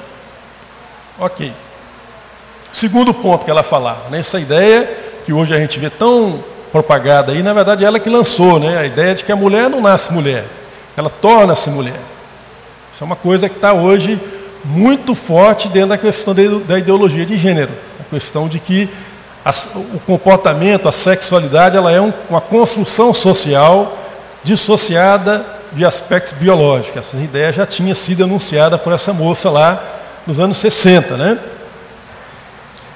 Ok. 1.20 1.54
Segundo 2.72 3.14
ponto 3.14 3.46
que 3.46 3.52
ela 3.52 3.64
falava, 3.64 4.10
né? 4.10 4.20
essa 4.20 4.40
ideia 4.40 4.88
que 5.26 5.34
hoje 5.34 5.54
a 5.54 5.60
gente 5.60 5.80
vê 5.80 5.90
tão 5.90 6.44
propagada 6.72 7.32
aí, 7.32 7.42
na 7.42 7.54
verdade 7.54 7.84
ela 7.84 8.00
que 8.00 8.10
lançou, 8.10 8.60
né? 8.60 8.78
A 8.78 8.86
ideia 8.86 9.16
de 9.16 9.24
que 9.24 9.32
a 9.32 9.36
mulher 9.36 9.70
não 9.70 9.82
nasce 9.82 10.14
mulher, 10.14 10.46
ela 10.96 11.10
torna-se 11.10 11.70
mulher. 11.70 12.00
Isso 12.94 13.04
é 13.04 13.06
uma 13.06 13.16
coisa 13.16 13.50
que 13.50 13.56
está 13.56 13.74
hoje 13.74 14.20
muito 14.64 15.16
forte 15.16 15.68
dentro 15.70 15.90
da 15.90 15.98
questão 15.98 16.36
da 16.66 16.78
ideologia 16.78 17.26
de 17.26 17.38
gênero. 17.38 17.72
A 18.00 18.04
questão 18.14 18.48
de 18.48 18.60
que 18.60 18.90
a, 19.44 19.52
o 19.94 20.00
comportamento, 20.00 20.90
a 20.90 20.92
sexualidade, 20.92 21.78
ela 21.78 21.92
é 21.92 22.02
um, 22.02 22.12
uma 22.30 22.42
construção 22.42 23.14
social 23.14 23.98
dissociada 24.44 25.46
de 25.74 25.86
aspectos 25.86 26.34
biológicos. 26.34 26.98
Essa 26.98 27.18
ideia 27.18 27.52
já 27.52 27.66
tinha 27.66 27.94
sido 27.94 28.24
anunciada 28.24 28.78
por 28.78 28.94
essa 28.94 29.14
moça 29.14 29.50
lá 29.50 29.82
nos 30.26 30.40
anos 30.40 30.58
60. 30.58 31.16
Né? 31.18 31.38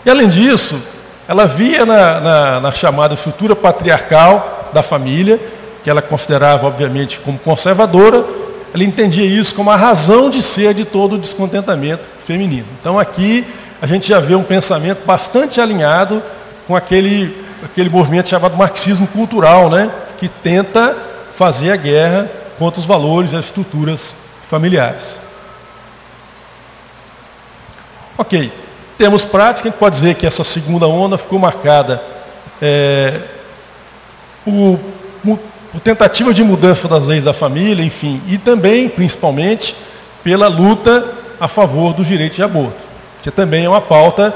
E 0.06 0.10
além 0.10 0.30
disso, 0.30 0.82
ela 1.28 1.46
via 1.46 1.86
na, 1.86 2.20
na, 2.20 2.60
na 2.60 2.72
chamada 2.72 3.14
estrutura 3.14 3.56
patriarcal 3.56 4.70
da 4.74 4.84
família, 4.84 5.40
que 5.84 5.90
ela 5.90 6.02
considerava, 6.02 6.68
obviamente, 6.68 7.20
como 7.20 7.40
conservadora, 7.40 8.24
ela 8.74 8.84
entendia 8.84 9.26
isso 9.26 9.54
como 9.54 9.70
a 9.70 9.76
razão 9.76 10.30
de 10.30 10.42
ser 10.42 10.74
de 10.74 10.86
todo 10.86 11.16
o 11.16 11.18
descontentamento 11.18 12.04
feminino. 12.26 12.66
Então 12.80 12.98
aqui 12.98 13.46
a 13.82 13.88
gente 13.88 14.08
já 14.08 14.20
vê 14.20 14.36
um 14.36 14.44
pensamento 14.44 15.06
bastante 15.06 15.60
alinhado 15.60 16.22
com 16.68 16.76
aquele, 16.76 17.36
aquele 17.64 17.90
movimento 17.90 18.30
chamado 18.30 18.56
marxismo 18.56 19.08
cultural, 19.08 19.70
né? 19.70 19.92
que 20.18 20.30
tenta 20.30 20.96
fazer 21.32 21.72
a 21.72 21.76
guerra 21.76 22.30
contra 22.62 22.80
os 22.80 22.86
valores 22.86 23.34
as 23.34 23.46
estruturas 23.46 24.14
familiares. 24.48 25.20
Ok, 28.16 28.54
temos 29.00 29.26
prática, 29.26 29.68
a 29.68 29.72
gente 29.72 29.80
pode 29.80 29.96
dizer 29.96 30.14
que 30.14 30.28
essa 30.28 30.44
segunda 30.44 30.88
onda 30.88 31.18
ficou 31.18 31.40
marcada 31.40 32.00
é, 32.62 33.20
por, 34.46 34.80
por 35.24 35.40
tentativa 35.84 36.32
de 36.32 36.44
mudança 36.44 36.88
das 36.88 37.08
leis 37.08 37.24
da 37.24 37.34
família, 37.34 37.84
enfim, 37.84 38.22
e 38.28 38.38
também, 38.38 38.88
principalmente, 38.88 39.76
pela 40.24 40.48
luta 40.48 41.16
a 41.40 41.48
favor 41.48 41.96
do 41.96 42.06
direito 42.06 42.36
de 42.36 42.44
aborto, 42.44 42.84
que 43.24 43.32
também 43.32 43.66
é 43.66 43.70
uma 43.70 43.82
pauta 43.82 44.36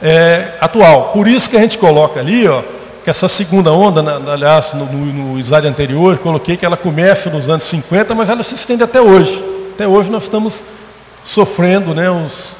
é, 0.00 0.52
atual. 0.60 1.10
Por 1.12 1.26
isso 1.26 1.50
que 1.50 1.56
a 1.56 1.60
gente 1.60 1.76
coloca 1.76 2.20
ali, 2.20 2.46
ó, 2.46 2.62
que 3.04 3.10
essa 3.10 3.28
segunda 3.28 3.70
onda, 3.70 4.02
na, 4.02 4.32
aliás, 4.32 4.72
no, 4.72 4.86
no, 4.86 5.34
no 5.34 5.38
slide 5.38 5.68
anterior, 5.68 6.16
coloquei 6.18 6.56
que 6.56 6.64
ela 6.64 6.76
começa 6.76 7.28
nos 7.28 7.50
anos 7.50 7.64
50, 7.64 8.14
mas 8.14 8.30
ela 8.30 8.42
se 8.42 8.54
estende 8.54 8.82
até 8.82 8.98
hoje. 8.98 9.44
Até 9.74 9.86
hoje 9.86 10.10
nós 10.10 10.22
estamos 10.22 10.62
sofrendo 11.22 11.94
né, 11.94 12.10
os, 12.10 12.56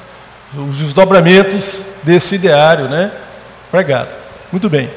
os 0.55 0.77
desdobramentos 0.77 1.85
desse 2.03 2.35
ideário 2.35 2.91
né, 2.91 3.11
pregado. 3.71 4.11
Muito 4.53 4.69
bem. 4.69 4.91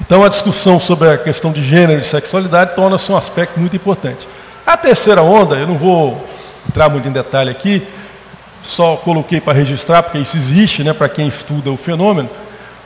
Então 0.00 0.24
a 0.24 0.30
discussão 0.30 0.80
sobre 0.80 1.10
a 1.10 1.18
questão 1.18 1.52
de 1.52 1.62
gênero 1.62 2.00
e 2.00 2.04
sexualidade 2.04 2.74
torna-se 2.74 3.12
um 3.12 3.16
aspecto 3.18 3.60
muito 3.60 3.76
importante. 3.76 4.26
A 4.64 4.78
terceira 4.78 5.20
onda, 5.20 5.56
eu 5.56 5.66
não 5.66 5.76
vou 5.76 6.26
entrar 6.66 6.88
muito 6.88 7.06
em 7.06 7.12
detalhe 7.12 7.50
aqui, 7.50 7.86
só 8.62 8.96
coloquei 8.96 9.42
para 9.42 9.52
registrar, 9.52 10.02
porque 10.02 10.18
isso 10.18 10.38
existe, 10.38 10.82
né, 10.82 10.94
para 10.94 11.08
quem 11.10 11.28
estuda 11.28 11.70
o 11.70 11.76
fenômeno. 11.76 12.30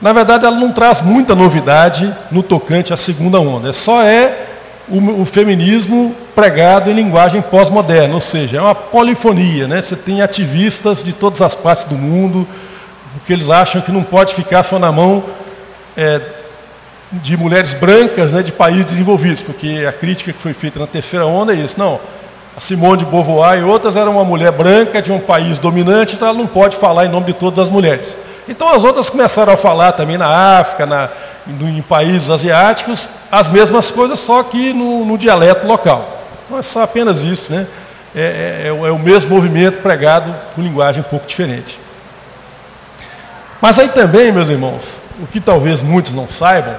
Na 0.00 0.12
verdade, 0.12 0.44
ela 0.44 0.56
não 0.56 0.72
traz 0.72 1.00
muita 1.00 1.34
novidade 1.34 2.14
no 2.30 2.42
tocante 2.42 2.92
à 2.92 2.96
segunda 2.96 3.40
onda. 3.40 3.70
É 3.70 3.72
só 3.72 4.02
é 4.02 4.46
o, 4.88 5.22
o 5.22 5.24
feminismo 5.24 6.14
pregado 6.34 6.90
em 6.90 6.94
linguagem 6.94 7.40
pós-moderna, 7.40 8.14
ou 8.14 8.20
seja, 8.20 8.58
é 8.58 8.60
uma 8.60 8.74
polifonia. 8.74 9.66
Né? 9.66 9.80
Você 9.82 9.96
tem 9.96 10.20
ativistas 10.20 11.02
de 11.02 11.12
todas 11.12 11.40
as 11.40 11.54
partes 11.54 11.84
do 11.84 11.94
mundo, 11.94 12.46
porque 13.14 13.32
eles 13.32 13.48
acham 13.48 13.80
que 13.80 13.90
não 13.90 14.02
pode 14.02 14.34
ficar 14.34 14.62
só 14.62 14.78
na 14.78 14.92
mão 14.92 15.24
é, 15.96 16.20
de 17.10 17.36
mulheres 17.36 17.72
brancas 17.72 18.32
né, 18.32 18.42
de 18.42 18.52
países 18.52 18.84
desenvolvidos, 18.84 19.40
porque 19.40 19.84
a 19.88 19.92
crítica 19.92 20.32
que 20.32 20.38
foi 20.38 20.52
feita 20.52 20.78
na 20.78 20.86
terceira 20.86 21.24
onda 21.24 21.54
é 21.54 21.56
isso. 21.56 21.78
Não, 21.78 21.98
a 22.54 22.60
Simone 22.60 22.98
de 22.98 23.06
Beauvoir 23.06 23.58
e 23.58 23.64
outras 23.64 23.96
eram 23.96 24.12
uma 24.12 24.24
mulher 24.24 24.52
branca 24.52 25.00
de 25.00 25.10
um 25.10 25.18
país 25.18 25.58
dominante, 25.58 26.16
então 26.16 26.28
ela 26.28 26.36
não 26.36 26.46
pode 26.46 26.76
falar 26.76 27.06
em 27.06 27.08
nome 27.08 27.26
de 27.26 27.32
todas 27.32 27.66
as 27.66 27.72
mulheres. 27.72 28.16
Então 28.48 28.68
as 28.68 28.84
outras 28.84 29.10
começaram 29.10 29.52
a 29.52 29.56
falar 29.56 29.92
também 29.92 30.16
na 30.16 30.58
África, 30.58 30.86
na, 30.86 31.08
em 31.48 31.82
países 31.82 32.30
asiáticos, 32.30 33.08
as 33.30 33.48
mesmas 33.48 33.90
coisas, 33.90 34.18
só 34.20 34.42
que 34.42 34.72
no, 34.72 35.04
no 35.04 35.18
dialeto 35.18 35.66
local. 35.66 36.22
Não 36.48 36.58
é 36.58 36.62
só 36.62 36.82
apenas 36.82 37.22
isso, 37.22 37.52
né? 37.52 37.66
É, 38.14 38.20
é, 38.20 38.62
é, 38.64 38.68
é 38.68 38.90
o 38.90 38.98
mesmo 38.98 39.34
movimento 39.34 39.82
pregado 39.82 40.34
com 40.54 40.62
linguagem 40.62 41.00
um 41.00 41.04
pouco 41.04 41.26
diferente. 41.26 41.78
Mas 43.60 43.78
aí 43.78 43.88
também, 43.88 44.30
meus 44.30 44.48
irmãos, 44.48 44.84
o 45.20 45.26
que 45.26 45.40
talvez 45.40 45.82
muitos 45.82 46.12
não 46.12 46.28
saibam, 46.28 46.74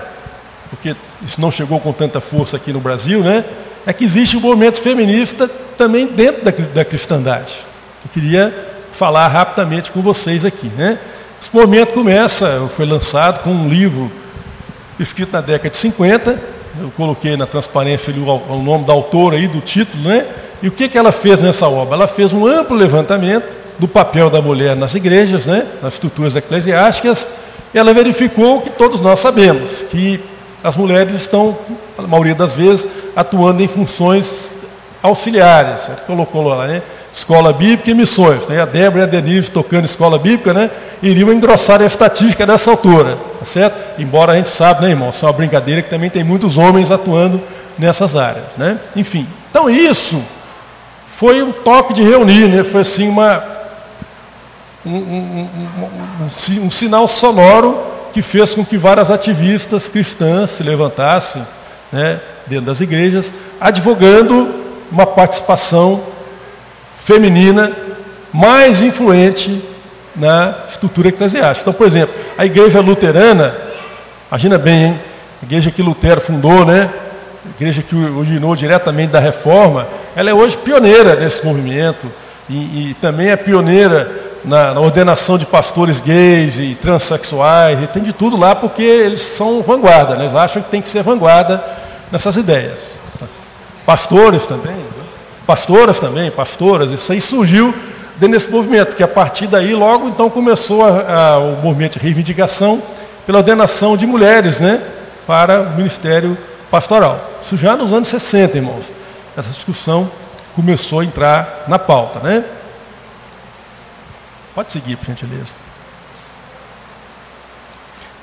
porque 0.69 0.95
isso 1.21 1.41
não 1.41 1.51
chegou 1.51 1.79
com 1.79 1.91
tanta 1.91 2.21
força 2.21 2.57
aqui 2.57 2.71
no 2.71 2.79
Brasil, 2.79 3.23
né? 3.23 3.43
É 3.85 3.93
que 3.93 4.03
existe 4.03 4.37
um 4.37 4.41
movimento 4.41 4.81
feminista 4.81 5.49
também 5.77 6.07
dentro 6.07 6.43
da, 6.43 6.51
da 6.51 6.85
cristandade. 6.85 7.65
Eu 8.03 8.11
queria 8.11 8.53
falar 8.91 9.27
rapidamente 9.27 9.91
com 9.91 10.01
vocês 10.01 10.43
aqui. 10.43 10.67
Né? 10.75 10.97
Esse 11.41 11.55
movimento 11.55 11.93
começa, 11.93 12.67
foi 12.75 12.85
lançado 12.85 13.43
com 13.43 13.51
um 13.51 13.69
livro 13.69 14.11
escrito 14.99 15.31
na 15.31 15.41
década 15.41 15.69
de 15.69 15.77
50. 15.77 16.39
Eu 16.81 16.91
coloquei 16.97 17.37
na 17.37 17.45
transparência 17.45 18.11
o, 18.13 18.61
nome 18.61 18.85
da 18.85 18.93
autora 18.93 19.35
aí, 19.35 19.47
do 19.47 19.61
título, 19.61 20.09
né? 20.09 20.25
E 20.61 20.67
o 20.67 20.71
que, 20.71 20.89
que 20.89 20.97
ela 20.97 21.11
fez 21.11 21.39
nessa 21.39 21.67
obra? 21.67 21.95
Ela 21.95 22.07
fez 22.07 22.33
um 22.33 22.45
amplo 22.47 22.75
levantamento 22.75 23.45
do 23.77 23.87
papel 23.87 24.29
da 24.29 24.41
mulher 24.41 24.75
nas 24.75 24.95
igrejas, 24.95 25.45
né? 25.45 25.67
nas 25.81 25.93
estruturas 25.93 26.35
eclesiásticas, 26.35 27.27
e 27.73 27.77
ela 27.77 27.93
verificou 27.93 28.57
o 28.57 28.61
que 28.61 28.71
todos 28.71 28.99
nós 28.99 29.19
sabemos, 29.19 29.83
que 29.91 30.19
as 30.63 30.75
mulheres 30.75 31.13
estão, 31.15 31.55
a 31.97 32.01
maioria 32.01 32.33
das 32.33 32.53
vezes, 32.53 32.87
atuando 33.15 33.61
em 33.61 33.67
funções 33.67 34.53
auxiliares. 35.03 35.89
Colocou 36.07 36.47
lá, 36.47 36.65
né? 36.65 36.81
Escola 37.17 37.51
Bíblica 37.51 37.89
e 37.89 37.95
missões. 37.95 38.45
Né? 38.45 38.61
A 38.61 38.65
Débora 38.65 39.01
e 39.01 39.03
a 39.03 39.07
Denise 39.07 39.49
tocando 39.49 39.85
escola 39.85 40.19
bíblica, 40.19 40.53
né? 40.53 40.69
Iriam 41.01 41.33
engrossar 41.33 41.81
a 41.81 41.85
estatística 41.85 42.45
dessa 42.45 42.69
altura, 42.69 43.17
tá 43.39 43.43
certo? 43.43 43.99
Embora 43.99 44.33
a 44.33 44.35
gente 44.35 44.51
sabe, 44.51 44.83
né, 44.83 44.91
irmão, 44.91 45.09
isso 45.09 45.25
é 45.25 45.27
uma 45.27 45.33
brincadeira 45.33 45.81
que 45.81 45.89
também 45.89 46.11
tem 46.11 46.23
muitos 46.23 46.59
homens 46.59 46.91
atuando 46.91 47.41
nessas 47.75 48.15
áreas, 48.15 48.45
né? 48.55 48.79
Enfim. 48.95 49.27
Então 49.49 49.67
isso 49.67 50.21
foi 51.07 51.41
um 51.41 51.51
toque 51.51 51.91
de 51.91 52.03
reunir, 52.03 52.49
né? 52.49 52.63
Foi 52.63 52.81
assim 52.81 53.09
uma 53.09 53.43
um, 54.85 54.95
um, 54.95 55.49
um, 56.21 56.65
um 56.65 56.71
sinal 56.71 57.07
sonoro 57.07 57.79
que 58.13 58.21
fez 58.21 58.53
com 58.53 58.63
que 58.63 58.77
várias 58.77 59.09
ativistas 59.09 59.87
cristãs 59.87 60.51
se 60.51 60.61
levantassem 60.61 61.41
né, 61.91 62.19
dentro 62.45 62.65
das 62.65 62.79
igrejas, 62.79 63.33
advogando 63.59 64.53
uma 64.91 65.07
participação 65.07 66.15
feminina 67.07 67.71
mais 68.33 68.81
influente 68.81 69.63
na 70.13 70.53
estrutura 70.67 71.07
eclesiástica. 71.07 71.61
Então, 71.61 71.73
por 71.73 71.87
exemplo, 71.87 72.13
a 72.37 72.45
igreja 72.45 72.81
luterana, 72.81 73.55
imagina 74.29 74.57
bem, 74.57 74.83
hein? 74.87 74.99
A 75.41 75.45
igreja 75.45 75.71
que 75.71 75.81
Lutero 75.81 76.19
fundou, 76.19 76.65
né? 76.65 76.89
A 77.45 77.49
igreja 77.55 77.81
que 77.81 77.95
originou 77.95 78.57
diretamente 78.57 79.13
da 79.13 79.21
reforma, 79.21 79.87
ela 80.17 80.29
é 80.29 80.33
hoje 80.33 80.57
pioneira 80.57 81.15
nesse 81.15 81.45
movimento 81.45 82.11
e, 82.49 82.89
e 82.89 82.97
também 82.99 83.29
é 83.29 83.37
pioneira 83.37 84.11
na, 84.43 84.73
na, 84.73 84.81
ordenação 84.81 85.37
de 85.37 85.45
pastores 85.45 86.01
gays 86.01 86.59
e 86.59 86.75
transexuais, 86.75 87.81
e 87.81 87.87
tem 87.87 88.03
de 88.03 88.11
tudo 88.11 88.35
lá 88.35 88.53
porque 88.53 88.83
eles 88.83 89.21
são 89.21 89.61
vanguarda, 89.61 90.17
né? 90.17 90.25
eles 90.25 90.35
acham 90.35 90.61
que 90.61 90.69
tem 90.69 90.81
que 90.81 90.89
ser 90.89 91.03
vanguarda 91.03 91.63
nessas 92.11 92.35
ideias. 92.35 92.97
Pastores 93.85 94.45
também? 94.45 94.75
Pastoras 95.47 95.97
também, 95.99 96.29
pastoras, 96.29 96.91
isso 96.91 97.09
aí 97.11 97.21
surgiu 97.21 97.73
dentro 98.17 98.37
desse 98.37 98.51
movimento, 98.51 98.95
que 98.95 99.01
a 99.01 99.07
partir 99.07 99.47
daí 99.47 99.73
logo 99.73 100.09
então 100.09 100.29
começou 100.29 100.83
a, 100.83 100.89
a, 100.89 101.37
o 101.39 101.61
movimento 101.63 101.93
de 101.97 101.99
reivindicação 102.05 102.83
pela 103.25 103.39
ordenação 103.39 103.95
de 103.95 104.05
mulheres 104.05 104.59
né, 104.59 104.81
para 105.25 105.61
o 105.61 105.69
ministério 105.71 106.37
pastoral. 106.69 107.31
Isso 107.41 107.55
já 107.55 107.77
nos 107.77 107.93
anos 107.93 108.09
60, 108.09 108.57
irmãos. 108.57 108.91
Essa 109.37 109.49
discussão 109.49 110.11
começou 110.55 110.99
a 110.99 111.05
entrar 111.05 111.65
na 111.67 111.79
pauta. 111.79 112.19
Né? 112.19 112.43
Pode 114.53 114.71
seguir, 114.71 114.97
por 114.97 115.05
gentileza. 115.05 115.53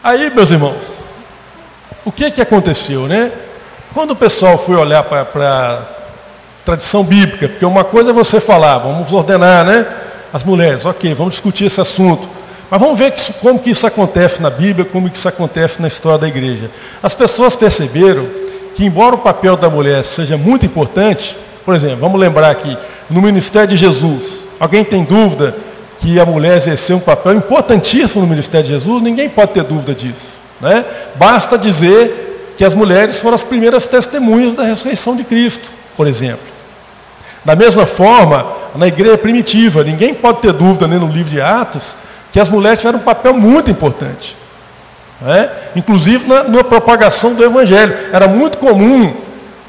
Aí, 0.03 0.29
meus 0.31 0.51
irmãos, 0.51 0.83
o 2.05 2.13
que, 2.13 2.31
que 2.31 2.43
aconteceu, 2.43 3.07
né? 3.07 3.33
Quando 3.95 4.11
o 4.11 4.17
pessoal 4.17 4.59
foi 4.59 4.75
olhar 4.75 5.03
para 5.05 6.04
tradição 6.65 7.05
bíblica, 7.05 7.49
porque 7.49 7.65
uma 7.65 7.85
coisa 7.85 8.11
é 8.11 8.13
você 8.13 8.41
falar, 8.41 8.79
vamos 8.79 9.13
ordenar, 9.13 9.65
né? 9.65 9.87
As 10.33 10.43
mulheres, 10.43 10.85
ok, 10.85 11.15
vamos 11.15 11.35
discutir 11.35 11.67
esse 11.67 11.81
assunto. 11.81 12.29
Mas 12.71 12.81
vamos 12.81 12.99
ver 12.99 13.13
que, 13.13 13.33
como 13.35 13.59
que 13.59 13.71
isso 13.71 13.87
acontece 13.87 14.43
na 14.43 14.51
Bíblia, 14.51 14.85
como 14.85 15.09
que 15.09 15.17
isso 15.17 15.29
acontece 15.29 15.81
na 15.81 15.89
história 15.89 16.19
da 16.19 16.27
igreja. 16.27 16.71
As 17.03 17.15
pessoas 17.15 17.55
perceberam 17.55 18.27
que, 18.75 18.85
embora 18.85 19.15
o 19.15 19.19
papel 19.19 19.57
da 19.57 19.69
mulher 19.69 20.05
seja 20.05 20.37
muito 20.37 20.67
importante, 20.67 21.37
por 21.65 21.75
exemplo, 21.75 21.99
vamos 21.99 22.19
lembrar 22.19 22.51
aqui, 22.51 22.77
no 23.09 23.21
ministério 23.23 23.69
de 23.69 23.77
Jesus, 23.77 24.41
alguém 24.59 24.85
tem 24.85 25.05
dúvida 25.05 25.55
que 26.01 26.19
a 26.19 26.27
mulher 26.27 26.57
exerceu 26.57 26.97
um 26.97 27.01
papel 27.01 27.35
importantíssimo 27.35 28.23
no 28.23 28.27
ministério 28.27 28.67
de 28.67 28.73
Jesus, 28.73 29.03
ninguém 29.03 29.29
pode 29.29 29.53
ter 29.53 29.63
dúvida 29.63 29.95
disso. 29.95 30.35
Né? 30.61 30.85
Basta 31.17 31.57
dizer 31.57 32.53
que 32.57 32.65
as 32.65 32.75
mulheres 32.75 33.19
foram 33.19 33.35
as 33.35 33.43
primeiras 33.43 33.87
testemunhas 33.87 34.55
da 34.55 34.65
ressurreição 34.65 35.17
de 35.17 35.25
Cristo, 35.25 35.71
por 35.97 36.07
exemplo. 36.07 36.54
Da 37.45 37.55
mesma 37.55 37.85
forma, 37.85 38.47
na 38.75 38.87
igreja 38.87 39.19
primitiva, 39.19 39.85
ninguém 39.85 40.15
pode 40.15 40.39
ter 40.39 40.53
dúvida 40.53 40.89
nem 40.89 40.99
no 40.99 41.09
livro 41.09 41.31
de 41.31 41.41
Atos, 41.41 41.95
que 42.33 42.41
as 42.41 42.49
mulheres 42.49 42.79
tiveram 42.79 42.99
um 42.99 43.03
papel 43.03 43.35
muito 43.35 43.71
importante. 43.71 44.37
Né? 45.21 45.49
Inclusive 45.77 46.27
na, 46.27 46.45
na 46.45 46.65
propagação 46.65 47.35
do 47.35 47.45
Evangelho. 47.45 47.97
Era 48.13 48.27
muito 48.27 48.59
comum 48.59 49.15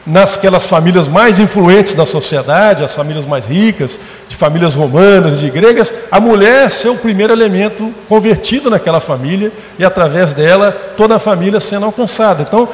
nasquelas 0.06 0.66
famílias 0.66 1.08
mais 1.08 1.40
influentes 1.40 1.96
da 1.96 2.06
sociedade, 2.06 2.84
as 2.84 2.94
famílias 2.94 3.26
mais 3.26 3.46
ricas, 3.46 3.98
de 4.30 4.36
famílias 4.36 4.76
romanas, 4.76 5.40
de 5.40 5.50
gregas, 5.50 5.92
a 6.12 6.20
mulher 6.20 6.70
ser 6.70 6.90
o 6.90 6.98
primeiro 6.98 7.34
elemento 7.34 7.92
convertido 8.08 8.70
naquela 8.70 9.00
família 9.00 9.52
e 9.80 9.86
através 9.86 10.32
dela 10.34 10.72
toda 10.96 11.16
a 11.16 11.20
família 11.20 11.60
sendo 11.60 11.86
alcançada. 11.86 12.44
Então, 12.44 12.70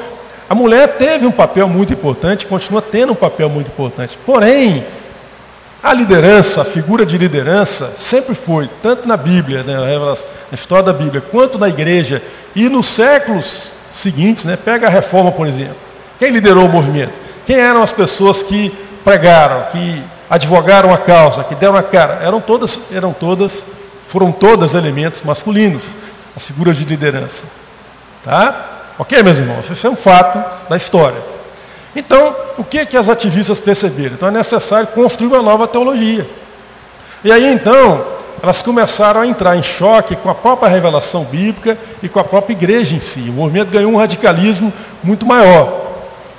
a 0.52 0.54
mulher 0.54 0.98
teve 0.98 1.26
um 1.26 1.32
papel 1.32 1.70
muito 1.70 1.94
importante, 1.94 2.46
continua 2.46 2.82
tendo 2.82 3.14
um 3.14 3.16
papel 3.16 3.50
muito 3.50 3.70
importante. 3.70 4.20
Porém, 4.26 4.86
a 5.82 5.94
liderança, 5.94 6.62
a 6.62 6.66
figura 6.66 7.06
de 7.06 7.18
liderança, 7.18 7.90
sempre 7.98 8.36
foi, 8.36 8.70
tanto 8.84 9.08
na 9.08 9.16
Bíblia, 9.16 9.64
né, 9.64 9.78
na 9.78 10.54
história 10.54 10.84
da 10.84 10.92
Bíblia, 10.92 11.22
quanto 11.22 11.58
na 11.58 11.70
igreja, 11.70 12.22
e 12.54 12.68
nos 12.68 12.88
séculos 12.88 13.72
seguintes, 13.94 14.44
né, 14.44 14.58
pega 14.58 14.88
a 14.88 14.90
reforma, 14.90 15.32
por 15.32 15.48
exemplo. 15.48 15.78
Quem 16.20 16.32
liderou 16.32 16.66
o 16.66 16.70
movimento? 16.70 17.18
Quem 17.46 17.56
eram 17.56 17.82
as 17.82 17.94
pessoas 17.94 18.44
que 18.44 18.78
pregaram, 19.06 19.72
que 19.72 20.04
advogaram 20.30 20.94
a 20.94 20.98
causa, 20.98 21.46
que 21.46 21.56
deram 21.56 21.78
a 21.78 21.84
cara? 21.84 22.20
Eram 22.22 22.42
todas, 22.42 22.92
eram 22.92 23.14
todas, 23.14 23.64
foram 24.06 24.34
todas 24.34 24.74
elementos 24.74 25.22
masculinos, 25.22 25.84
as 26.36 26.46
figuras 26.46 26.76
de 26.76 26.84
liderança. 26.84 27.46
Tá? 28.22 28.71
Ok, 29.02 29.24
meus 29.24 29.40
irmãos? 29.40 29.68
Isso 29.68 29.88
é 29.88 29.90
um 29.90 29.96
fato 29.96 30.40
da 30.70 30.78
história. 30.78 31.18
Então, 31.96 32.36
o 32.56 32.64
que, 32.64 32.86
que 32.86 32.96
as 32.96 33.10
ativistas 33.10 33.60
perceberam? 33.60 34.14
Então 34.14 34.28
é 34.28 34.32
necessário 34.32 34.86
construir 34.90 35.30
uma 35.30 35.42
nova 35.42 35.68
teologia. 35.68 36.30
E 37.24 37.32
aí 37.32 37.52
então, 37.52 38.06
elas 38.44 38.62
começaram 38.62 39.22
a 39.22 39.26
entrar 39.26 39.58
em 39.58 39.64
choque 39.64 40.16
com 40.16 40.30
a 40.30 40.36
própria 40.36 40.70
revelação 40.70 41.24
bíblica 41.24 41.76
e 42.04 42.08
com 42.08 42.20
a 42.20 42.24
própria 42.24 42.54
igreja 42.54 42.96
em 42.96 43.00
si. 43.00 43.22
O 43.22 43.34
movimento 43.34 43.72
ganhou 43.72 43.92
um 43.92 43.98
radicalismo 43.98 44.72
muito 45.02 45.26
maior. 45.26 45.82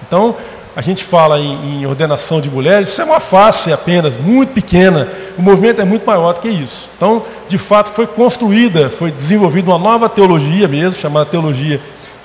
Então, 0.06 0.36
a 0.76 0.80
gente 0.80 1.02
fala 1.02 1.40
em, 1.40 1.80
em, 1.80 1.86
ordenação 1.86 2.40
de 2.40 2.48
mulheres, 2.48 2.90
isso 2.90 3.02
é 3.02 3.04
uma 3.04 3.18
face 3.18 3.72
apenas, 3.72 4.16
muito 4.16 4.52
pequena. 4.52 5.08
O 5.36 5.42
movimento 5.42 5.80
é 5.80 5.84
muito 5.84 6.06
maior 6.06 6.32
do 6.34 6.40
que 6.40 6.48
isso. 6.48 6.88
Então, 6.96 7.24
de 7.48 7.58
fato, 7.58 7.90
foi 7.90 8.06
construída, 8.06 8.88
foi 8.88 9.10
desenvolvida 9.10 9.68
uma 9.68 9.80
nova 9.80 10.08
teologia 10.08 10.68
mesmo, 10.68 10.94
chamada 10.94 11.26
teologia 11.26 11.80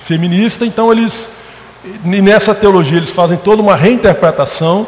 feminista. 0.08 0.64
Então, 0.64 0.90
eles, 0.90 1.30
nessa 2.02 2.54
teologia, 2.54 2.96
eles 2.96 3.10
fazem 3.10 3.36
toda 3.36 3.62
uma 3.62 3.76
reinterpretação 3.76 4.86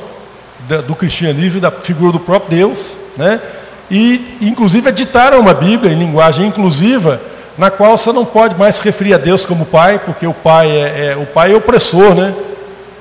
do 0.87 0.95
cristianismo 0.95 1.59
e 1.59 1.61
da 1.61 1.71
figura 1.71 2.13
do 2.13 2.21
próprio 2.21 2.59
Deus, 2.59 2.97
né? 3.17 3.41
E, 3.91 4.39
inclusive, 4.41 4.89
editaram 4.89 5.41
uma 5.41 5.53
Bíblia 5.53 5.93
em 5.93 5.99
linguagem 5.99 6.47
inclusiva, 6.47 7.21
na 7.59 7.71
qual 7.71 7.99
você 7.99 8.13
não 8.13 8.25
pode 8.25 8.57
mais 8.57 8.77
se 8.77 8.83
referir 8.83 9.15
a 9.15 9.19
Deus 9.19 9.45
como 9.45 9.67
Pai, 9.67 9.99
porque 9.99 10.27
o 10.27 10.33
Pai 10.33 10.71
é, 10.71 11.13
é 11.13 11.17
o 11.17 11.27
Pai 11.27 11.53
é 11.53 11.57
opressor, 11.57 12.15
né? 12.15 12.35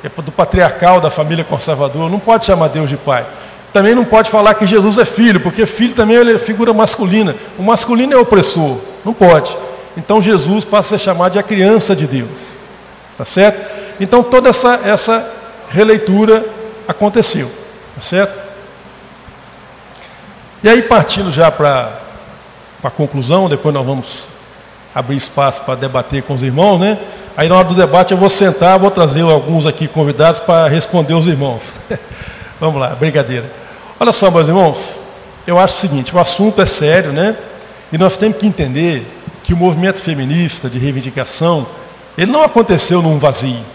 é 0.04 0.22
do 0.22 0.32
patriarcal 0.32 1.02
da 1.02 1.10
família 1.10 1.44
conservadora, 1.44 2.10
não 2.10 2.20
pode 2.20 2.46
chamar 2.46 2.70
Deus 2.70 2.90
de 2.90 2.98
pai. 2.98 3.26
Também 3.74 3.94
não 3.94 4.06
pode 4.06 4.30
falar 4.30 4.54
que 4.56 4.66
Jesus 4.66 4.98
é 4.98 5.06
filho, 5.06 5.40
porque 5.40 5.66
filho 5.66 5.94
também 5.94 6.18
é 6.18 6.40
figura 6.40 6.74
masculina. 6.74 7.36
O 7.58 7.64
masculino 7.64 8.14
é 8.14 8.18
opressor, 8.18 8.78
não 9.06 9.14
pode. 9.14 9.56
Então 10.00 10.22
Jesus 10.22 10.64
passa 10.64 10.96
a 10.96 10.98
ser 10.98 11.04
chamado 11.04 11.34
de 11.34 11.40
a 11.40 11.44
criança 11.44 11.94
de 11.94 12.08
Deus. 12.08 12.30
Tá 13.18 13.26
certo? 13.26 13.70
Então 14.00 14.24
toda 14.24 14.50
essa, 14.50 14.80
essa 14.86 15.30
releitura 15.70 16.44
aconteceu. 16.88 17.52
Tá 17.94 18.02
certo? 18.02 18.40
E 20.64 20.70
aí 20.70 20.82
partindo 20.82 21.32
já 21.32 21.52
para 21.52 22.00
a 22.82 22.90
conclusão, 22.90 23.50
depois 23.50 23.76
nós 23.76 23.86
vamos 23.86 24.28
abrir 24.96 25.18
espaço 25.18 25.62
para 25.64 25.76
debater 25.76 26.24
com 26.24 26.34
os 26.34 26.42
irmãos, 26.42 26.80
né? 26.80 26.98
Aí 27.36 27.50
na 27.50 27.56
hora 27.56 27.68
do 27.68 27.76
debate 27.76 28.14
eu 28.14 28.18
vou 28.18 28.30
sentar, 28.30 28.80
vou 28.80 28.90
trazer 28.90 29.22
alguns 29.22 29.66
aqui 29.68 29.88
convidados 29.88 30.40
para 30.40 30.70
responder 30.70 31.14
os 31.14 31.28
irmãos. 31.28 31.62
Vamos 32.60 32.82
lá, 32.82 32.90
brincadeira. 32.90 33.50
Olha 33.98 34.12
só, 34.12 34.30
meus 34.30 34.48
irmãos, 34.48 34.78
eu 35.48 35.58
acho 35.58 35.76
o 35.76 35.80
seguinte, 35.80 36.14
o 36.14 36.20
assunto 36.20 36.62
é 36.62 36.66
sério, 36.66 37.14
né? 37.14 37.38
E 37.92 37.98
nós 37.98 38.18
temos 38.18 38.38
que 38.38 38.46
entender 38.46 39.06
que 39.50 39.54
o 39.56 39.58
movimento 39.58 40.00
feminista 40.00 40.70
de 40.70 40.78
reivindicação, 40.78 41.66
ele 42.16 42.32
não 42.32 42.44
aconteceu 42.44 43.02
num 43.02 43.18
vazio. 43.18 43.66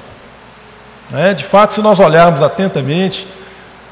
Né? 1.11 1.35
De 1.35 1.43
fato, 1.43 1.75
se 1.75 1.83
nós 1.83 1.99
olharmos 1.99 2.41
atentamente, 2.43 3.27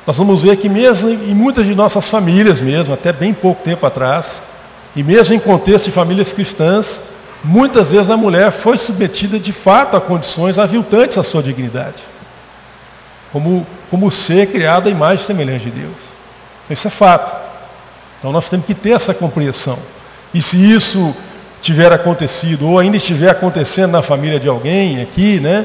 nós 0.07 0.17
vamos 0.17 0.45
ver 0.45 0.55
que 0.59 0.69
mesmo 0.69 1.11
em 1.11 1.35
muitas 1.35 1.67
de 1.67 1.75
nossas 1.75 2.07
famílias 2.07 2.61
mesmo, 2.61 2.95
até 2.95 3.13
bem 3.13 3.35
pouco 3.35 3.65
tempo 3.65 3.85
atrás, 3.85 4.41
e 4.95 5.03
mesmo 5.03 5.35
em 5.35 5.41
contexto 5.41 5.87
de 5.87 5.91
famílias 5.91 6.33
cristãs, 6.33 7.01
Muitas 7.45 7.91
vezes 7.91 8.09
a 8.09 8.17
mulher 8.17 8.53
foi 8.53 8.79
submetida 8.79 9.37
de 9.37 9.53
fato 9.53 9.97
a 9.97 10.01
condições 10.01 10.59
aviltantes 10.59 11.19
à 11.19 11.25
sua 11.25 11.43
dignidade, 11.43 12.01
como, 13.33 13.67
como 13.91 14.13
ser 14.13 14.47
criado 14.47 14.87
à 14.87 14.91
imagem 14.93 15.25
e 15.25 15.27
semelhança 15.27 15.65
de 15.65 15.73
Deus. 15.73 15.97
Isso 16.71 16.87
é 16.87 16.91
fato. 16.93 17.35
Então 18.21 18.31
nós 18.31 18.49
temos 18.49 18.65
que 18.65 18.75
ter 18.75 18.93
essa 18.93 19.13
compreensão. 19.13 19.77
E 20.33 20.41
se 20.41 20.57
isso 20.57 21.13
tiver 21.63 21.93
acontecido, 21.93 22.69
ou 22.69 22.79
ainda 22.79 22.97
estiver 22.97 23.31
acontecendo 23.31 23.93
na 23.93 24.03
família 24.03 24.39
de 24.39 24.49
alguém 24.49 25.01
aqui, 25.01 25.41
né, 25.41 25.65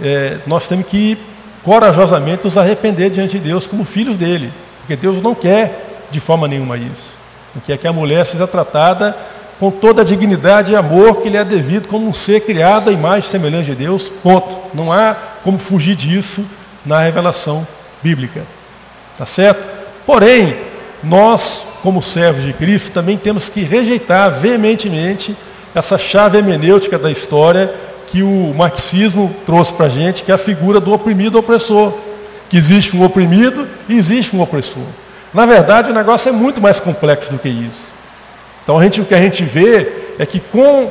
é, 0.00 0.38
nós 0.46 0.66
temos 0.68 0.86
que 0.86 1.18
corajosamente 1.62 2.44
nos 2.44 2.56
arrepender 2.56 3.10
diante 3.10 3.38
de 3.38 3.48
Deus 3.48 3.66
como 3.66 3.84
filhos 3.84 4.16
dele. 4.16 4.52
Porque 4.78 4.96
Deus 4.96 5.20
não 5.20 5.34
quer 5.34 6.06
de 6.10 6.20
forma 6.20 6.48
nenhuma 6.48 6.76
isso. 6.76 7.18
Não 7.54 7.60
quer 7.60 7.76
que 7.76 7.86
a 7.86 7.92
mulher 7.92 8.24
seja 8.24 8.46
tratada 8.46 9.16
com 9.58 9.70
toda 9.70 10.02
a 10.02 10.04
dignidade 10.04 10.72
e 10.72 10.76
amor 10.76 11.20
que 11.20 11.28
lhe 11.28 11.36
é 11.36 11.44
devido 11.44 11.86
como 11.86 12.08
um 12.08 12.14
ser 12.14 12.40
criado 12.40 12.88
à 12.88 12.92
imagem 12.92 13.28
e 13.28 13.30
semelhança 13.30 13.64
de 13.64 13.74
Deus, 13.74 14.08
ponto. 14.22 14.56
Não 14.72 14.90
há 14.90 15.14
como 15.44 15.58
fugir 15.58 15.94
disso 15.94 16.44
na 16.86 17.00
revelação 17.00 17.66
bíblica. 18.02 18.42
Tá 19.18 19.26
certo? 19.26 19.62
Porém, 20.06 20.56
nós, 21.02 21.64
como 21.82 22.02
servos 22.02 22.44
de 22.44 22.52
Cristo, 22.52 22.92
também 22.92 23.16
temos 23.16 23.48
que 23.48 23.62
rejeitar 23.62 24.30
veementemente 24.40 25.36
essa 25.74 25.98
chave 25.98 26.38
hermenêutica 26.38 26.98
da 26.98 27.10
história 27.10 27.72
que 28.06 28.22
o 28.22 28.52
marxismo 28.54 29.34
trouxe 29.46 29.72
para 29.72 29.86
a 29.86 29.88
gente, 29.88 30.22
que 30.24 30.32
é 30.32 30.34
a 30.34 30.38
figura 30.38 30.80
do 30.80 30.92
oprimido 30.92 31.38
opressor. 31.38 31.92
Que 32.48 32.56
existe 32.56 32.96
um 32.96 33.04
oprimido 33.04 33.68
e 33.88 33.96
existe 33.96 34.34
um 34.34 34.40
opressor. 34.40 34.82
Na 35.32 35.46
verdade, 35.46 35.90
o 35.90 35.94
negócio 35.94 36.28
é 36.28 36.32
muito 36.32 36.60
mais 36.60 36.80
complexo 36.80 37.30
do 37.30 37.38
que 37.38 37.48
isso. 37.48 37.92
Então 38.64 38.78
a 38.78 38.82
gente, 38.82 39.00
o 39.00 39.04
que 39.04 39.14
a 39.14 39.22
gente 39.22 39.44
vê 39.44 39.92
é 40.18 40.26
que 40.26 40.40
com, 40.40 40.90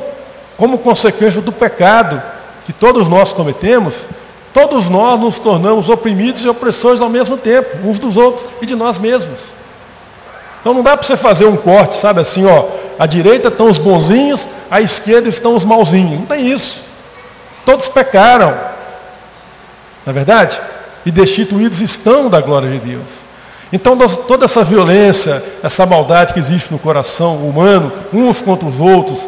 como 0.56 0.78
consequência 0.78 1.42
do 1.42 1.52
pecado 1.52 2.22
que 2.64 2.72
todos 2.72 3.08
nós 3.08 3.32
cometemos, 3.34 4.06
todos 4.54 4.88
nós 4.88 5.20
nos 5.20 5.38
tornamos 5.38 5.90
oprimidos 5.90 6.42
e 6.42 6.48
opressores 6.48 7.02
ao 7.02 7.10
mesmo 7.10 7.36
tempo, 7.36 7.86
uns 7.86 7.98
dos 7.98 8.16
outros 8.16 8.46
e 8.62 8.66
de 8.66 8.74
nós 8.74 8.96
mesmos. 8.96 9.59
Então 10.60 10.74
não 10.74 10.82
dá 10.82 10.96
para 10.96 11.06
você 11.06 11.16
fazer 11.16 11.46
um 11.46 11.56
corte, 11.56 11.96
sabe 11.96 12.20
assim, 12.20 12.46
ó, 12.46 12.66
à 12.98 13.06
direita 13.06 13.48
estão 13.48 13.70
os 13.70 13.78
bonzinhos, 13.78 14.46
à 14.70 14.80
esquerda 14.80 15.28
estão 15.28 15.54
os 15.54 15.64
malzinhos. 15.64 16.20
Não 16.20 16.26
tem 16.26 16.46
isso. 16.46 16.82
Todos 17.64 17.88
pecaram. 17.88 18.50
Não 20.04 20.10
é 20.10 20.12
verdade? 20.12 20.60
E 21.04 21.10
destituídos 21.10 21.80
estão 21.80 22.28
da 22.28 22.40
glória 22.40 22.68
de 22.68 22.78
Deus. 22.78 23.08
Então, 23.72 23.96
toda 24.26 24.44
essa 24.44 24.64
violência, 24.64 25.42
essa 25.62 25.86
maldade 25.86 26.34
que 26.34 26.40
existe 26.40 26.72
no 26.72 26.78
coração 26.78 27.36
humano, 27.36 27.92
uns 28.12 28.42
contra 28.42 28.68
os 28.68 28.80
outros, 28.80 29.20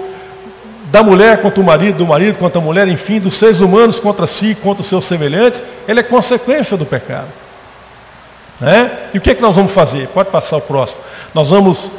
da 0.91 1.03
mulher 1.03 1.41
contra 1.41 1.61
o 1.61 1.65
marido, 1.65 1.99
do 1.99 2.07
marido 2.07 2.37
contra 2.37 2.61
a 2.61 2.63
mulher, 2.63 2.87
enfim, 2.89 3.19
dos 3.19 3.35
seres 3.35 3.61
humanos 3.61 3.99
contra 3.99 4.27
si, 4.27 4.55
contra 4.57 4.83
os 4.83 4.89
seus 4.89 5.07
semelhantes, 5.07 5.63
ele 5.89 6.01
é 6.01 6.03
consequência 6.03 6.77
do 6.77 6.85
pecado. 6.85 7.29
Né? 8.63 8.93
E 9.13 9.19
o 9.19 9.21
que 9.21 9.31
é 9.31 9.35
que 9.35 9.43
nós 9.43 9.57
vamos 9.57 9.73
fazer? 9.73 10.07
Pode 10.09 10.31
passar 10.31 10.57
o 10.57 10.61
próximo. 10.61 11.01
Nós 11.35 11.51
vamos 11.51 11.91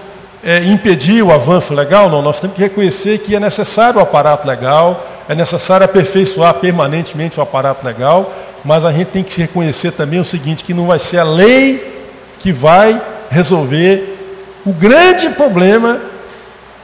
é, 0.41 0.63
impedir 0.63 1.21
o 1.21 1.33
avanço 1.33 1.73
legal? 1.73 2.09
Não, 2.09 2.21
nós 2.21 2.39
temos 2.39 2.55
que 2.55 2.61
reconhecer 2.61 3.17
que 3.17 3.35
é 3.35 3.39
necessário 3.39 3.99
o 3.99 4.01
aparato 4.01 4.47
legal, 4.47 5.05
é 5.27 5.35
necessário 5.35 5.83
aperfeiçoar 5.83 6.53
permanentemente 6.53 7.37
o 7.37 7.43
aparato 7.43 7.85
legal, 7.85 8.33
mas 8.63 8.85
a 8.85 8.93
gente 8.93 9.07
tem 9.07 9.23
que 9.23 9.41
reconhecer 9.41 9.91
também 9.91 10.21
o 10.21 10.25
seguinte, 10.25 10.63
que 10.63 10.73
não 10.73 10.87
vai 10.87 10.99
ser 10.99 11.17
a 11.17 11.25
lei 11.25 11.91
que 12.39 12.53
vai 12.53 13.01
resolver 13.29 14.17
o 14.65 14.71
grande 14.71 15.31
problema 15.31 15.99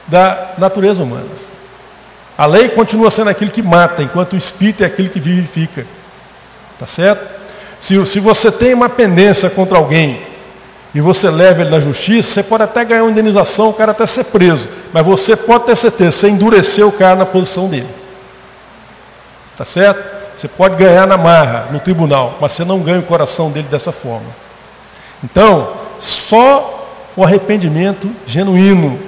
da 0.06 0.52
natureza 0.58 1.02
humana. 1.02 1.40
A 2.36 2.44
lei 2.44 2.68
continua 2.68 3.10
sendo 3.10 3.30
aquilo 3.30 3.50
que 3.50 3.62
mata, 3.62 4.02
enquanto 4.02 4.34
o 4.34 4.36
espírito 4.36 4.82
é 4.82 4.86
aquilo 4.86 5.08
que 5.08 5.20
vivifica. 5.20 5.86
Tá 6.78 6.86
certo? 6.86 7.39
Se, 7.80 8.04
se 8.06 8.20
você 8.20 8.52
tem 8.52 8.74
uma 8.74 8.88
pendência 8.88 9.48
contra 9.48 9.78
alguém 9.78 10.20
e 10.94 11.00
você 11.00 11.30
leva 11.30 11.62
ele 11.62 11.70
na 11.70 11.80
justiça, 11.80 12.30
você 12.30 12.42
pode 12.42 12.62
até 12.62 12.84
ganhar 12.84 13.02
uma 13.02 13.10
indenização, 13.10 13.70
o 13.70 13.72
cara 13.72 13.92
até 13.92 14.06
ser 14.06 14.24
preso. 14.24 14.68
Mas 14.92 15.04
você 15.04 15.34
pode 15.34 15.64
ter 15.64 15.76
certeza, 15.76 16.12
você 16.12 16.28
endureceu 16.28 16.88
o 16.88 16.92
cara 16.92 17.16
na 17.16 17.26
posição 17.26 17.68
dele. 17.68 17.88
Tá 19.56 19.64
certo? 19.64 20.20
Você 20.36 20.48
pode 20.48 20.76
ganhar 20.76 21.06
na 21.06 21.16
marra, 21.16 21.68
no 21.70 21.80
tribunal, 21.80 22.38
mas 22.40 22.52
você 22.52 22.64
não 22.64 22.80
ganha 22.80 23.00
o 23.00 23.02
coração 23.02 23.50
dele 23.50 23.68
dessa 23.70 23.92
forma. 23.92 24.28
Então, 25.22 25.74
só 25.98 26.88
o 27.14 27.22
arrependimento 27.22 28.10
genuíno. 28.26 28.98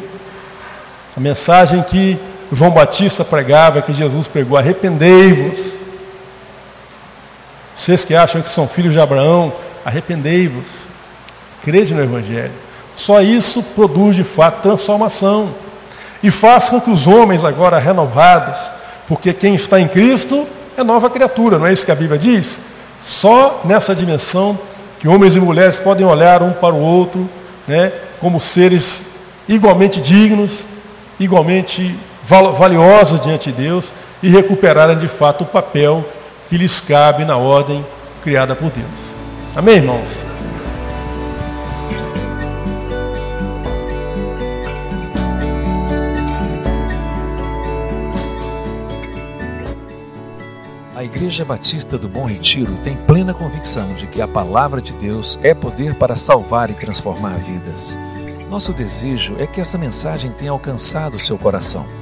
A 1.16 1.20
mensagem 1.20 1.82
que 1.82 2.18
João 2.52 2.70
Batista 2.70 3.24
pregava, 3.24 3.80
que 3.80 3.92
Jesus 3.92 4.28
pregou: 4.28 4.58
arrependei-vos. 4.58 5.81
Vocês 7.82 8.04
que 8.04 8.14
acham 8.14 8.40
que 8.40 8.52
são 8.52 8.68
filhos 8.68 8.92
de 8.92 9.00
Abraão, 9.00 9.52
arrependei-vos. 9.84 10.66
Crede 11.64 11.92
no 11.92 12.00
Evangelho. 12.00 12.52
Só 12.94 13.20
isso 13.20 13.60
produz 13.74 14.14
de 14.14 14.22
fato 14.22 14.62
transformação. 14.62 15.52
E 16.22 16.30
faz 16.30 16.68
com 16.68 16.80
que 16.80 16.92
os 16.92 17.08
homens 17.08 17.44
agora 17.44 17.80
renovados, 17.80 18.56
porque 19.08 19.32
quem 19.32 19.56
está 19.56 19.80
em 19.80 19.88
Cristo 19.88 20.46
é 20.76 20.84
nova 20.84 21.10
criatura, 21.10 21.58
não 21.58 21.66
é 21.66 21.72
isso 21.72 21.84
que 21.84 21.90
a 21.90 21.96
Bíblia 21.96 22.20
diz? 22.20 22.60
Só 23.02 23.62
nessa 23.64 23.96
dimensão 23.96 24.56
que 25.00 25.08
homens 25.08 25.34
e 25.34 25.40
mulheres 25.40 25.80
podem 25.80 26.06
olhar 26.06 26.40
um 26.40 26.52
para 26.52 26.72
o 26.72 26.80
outro, 26.80 27.28
né, 27.66 27.90
como 28.20 28.40
seres 28.40 29.16
igualmente 29.48 30.00
dignos, 30.00 30.66
igualmente 31.18 31.98
valiosos 32.56 33.20
diante 33.20 33.50
de 33.50 33.60
Deus 33.60 33.92
e 34.22 34.28
recuperarem 34.28 34.96
de 34.96 35.08
fato 35.08 35.42
o 35.42 35.46
papel 35.46 36.04
que 36.52 36.58
lhes 36.58 36.80
cabe 36.80 37.24
na 37.24 37.38
ordem 37.38 37.82
criada 38.20 38.54
por 38.54 38.70
Deus. 38.70 38.86
Amém, 39.56 39.76
irmãos? 39.76 40.06
A 50.94 51.02
Igreja 51.02 51.42
Batista 51.42 51.96
do 51.96 52.06
Bom 52.06 52.26
Retiro 52.26 52.76
tem 52.84 52.98
plena 53.06 53.32
convicção 53.32 53.94
de 53.94 54.06
que 54.06 54.20
a 54.20 54.28
palavra 54.28 54.82
de 54.82 54.92
Deus 54.92 55.38
é 55.42 55.54
poder 55.54 55.94
para 55.94 56.16
salvar 56.16 56.68
e 56.68 56.74
transformar 56.74 57.38
vidas. 57.38 57.96
Nosso 58.50 58.74
desejo 58.74 59.36
é 59.38 59.46
que 59.46 59.58
essa 59.58 59.78
mensagem 59.78 60.30
tenha 60.32 60.50
alcançado 60.50 61.18
seu 61.18 61.38
coração. 61.38 62.01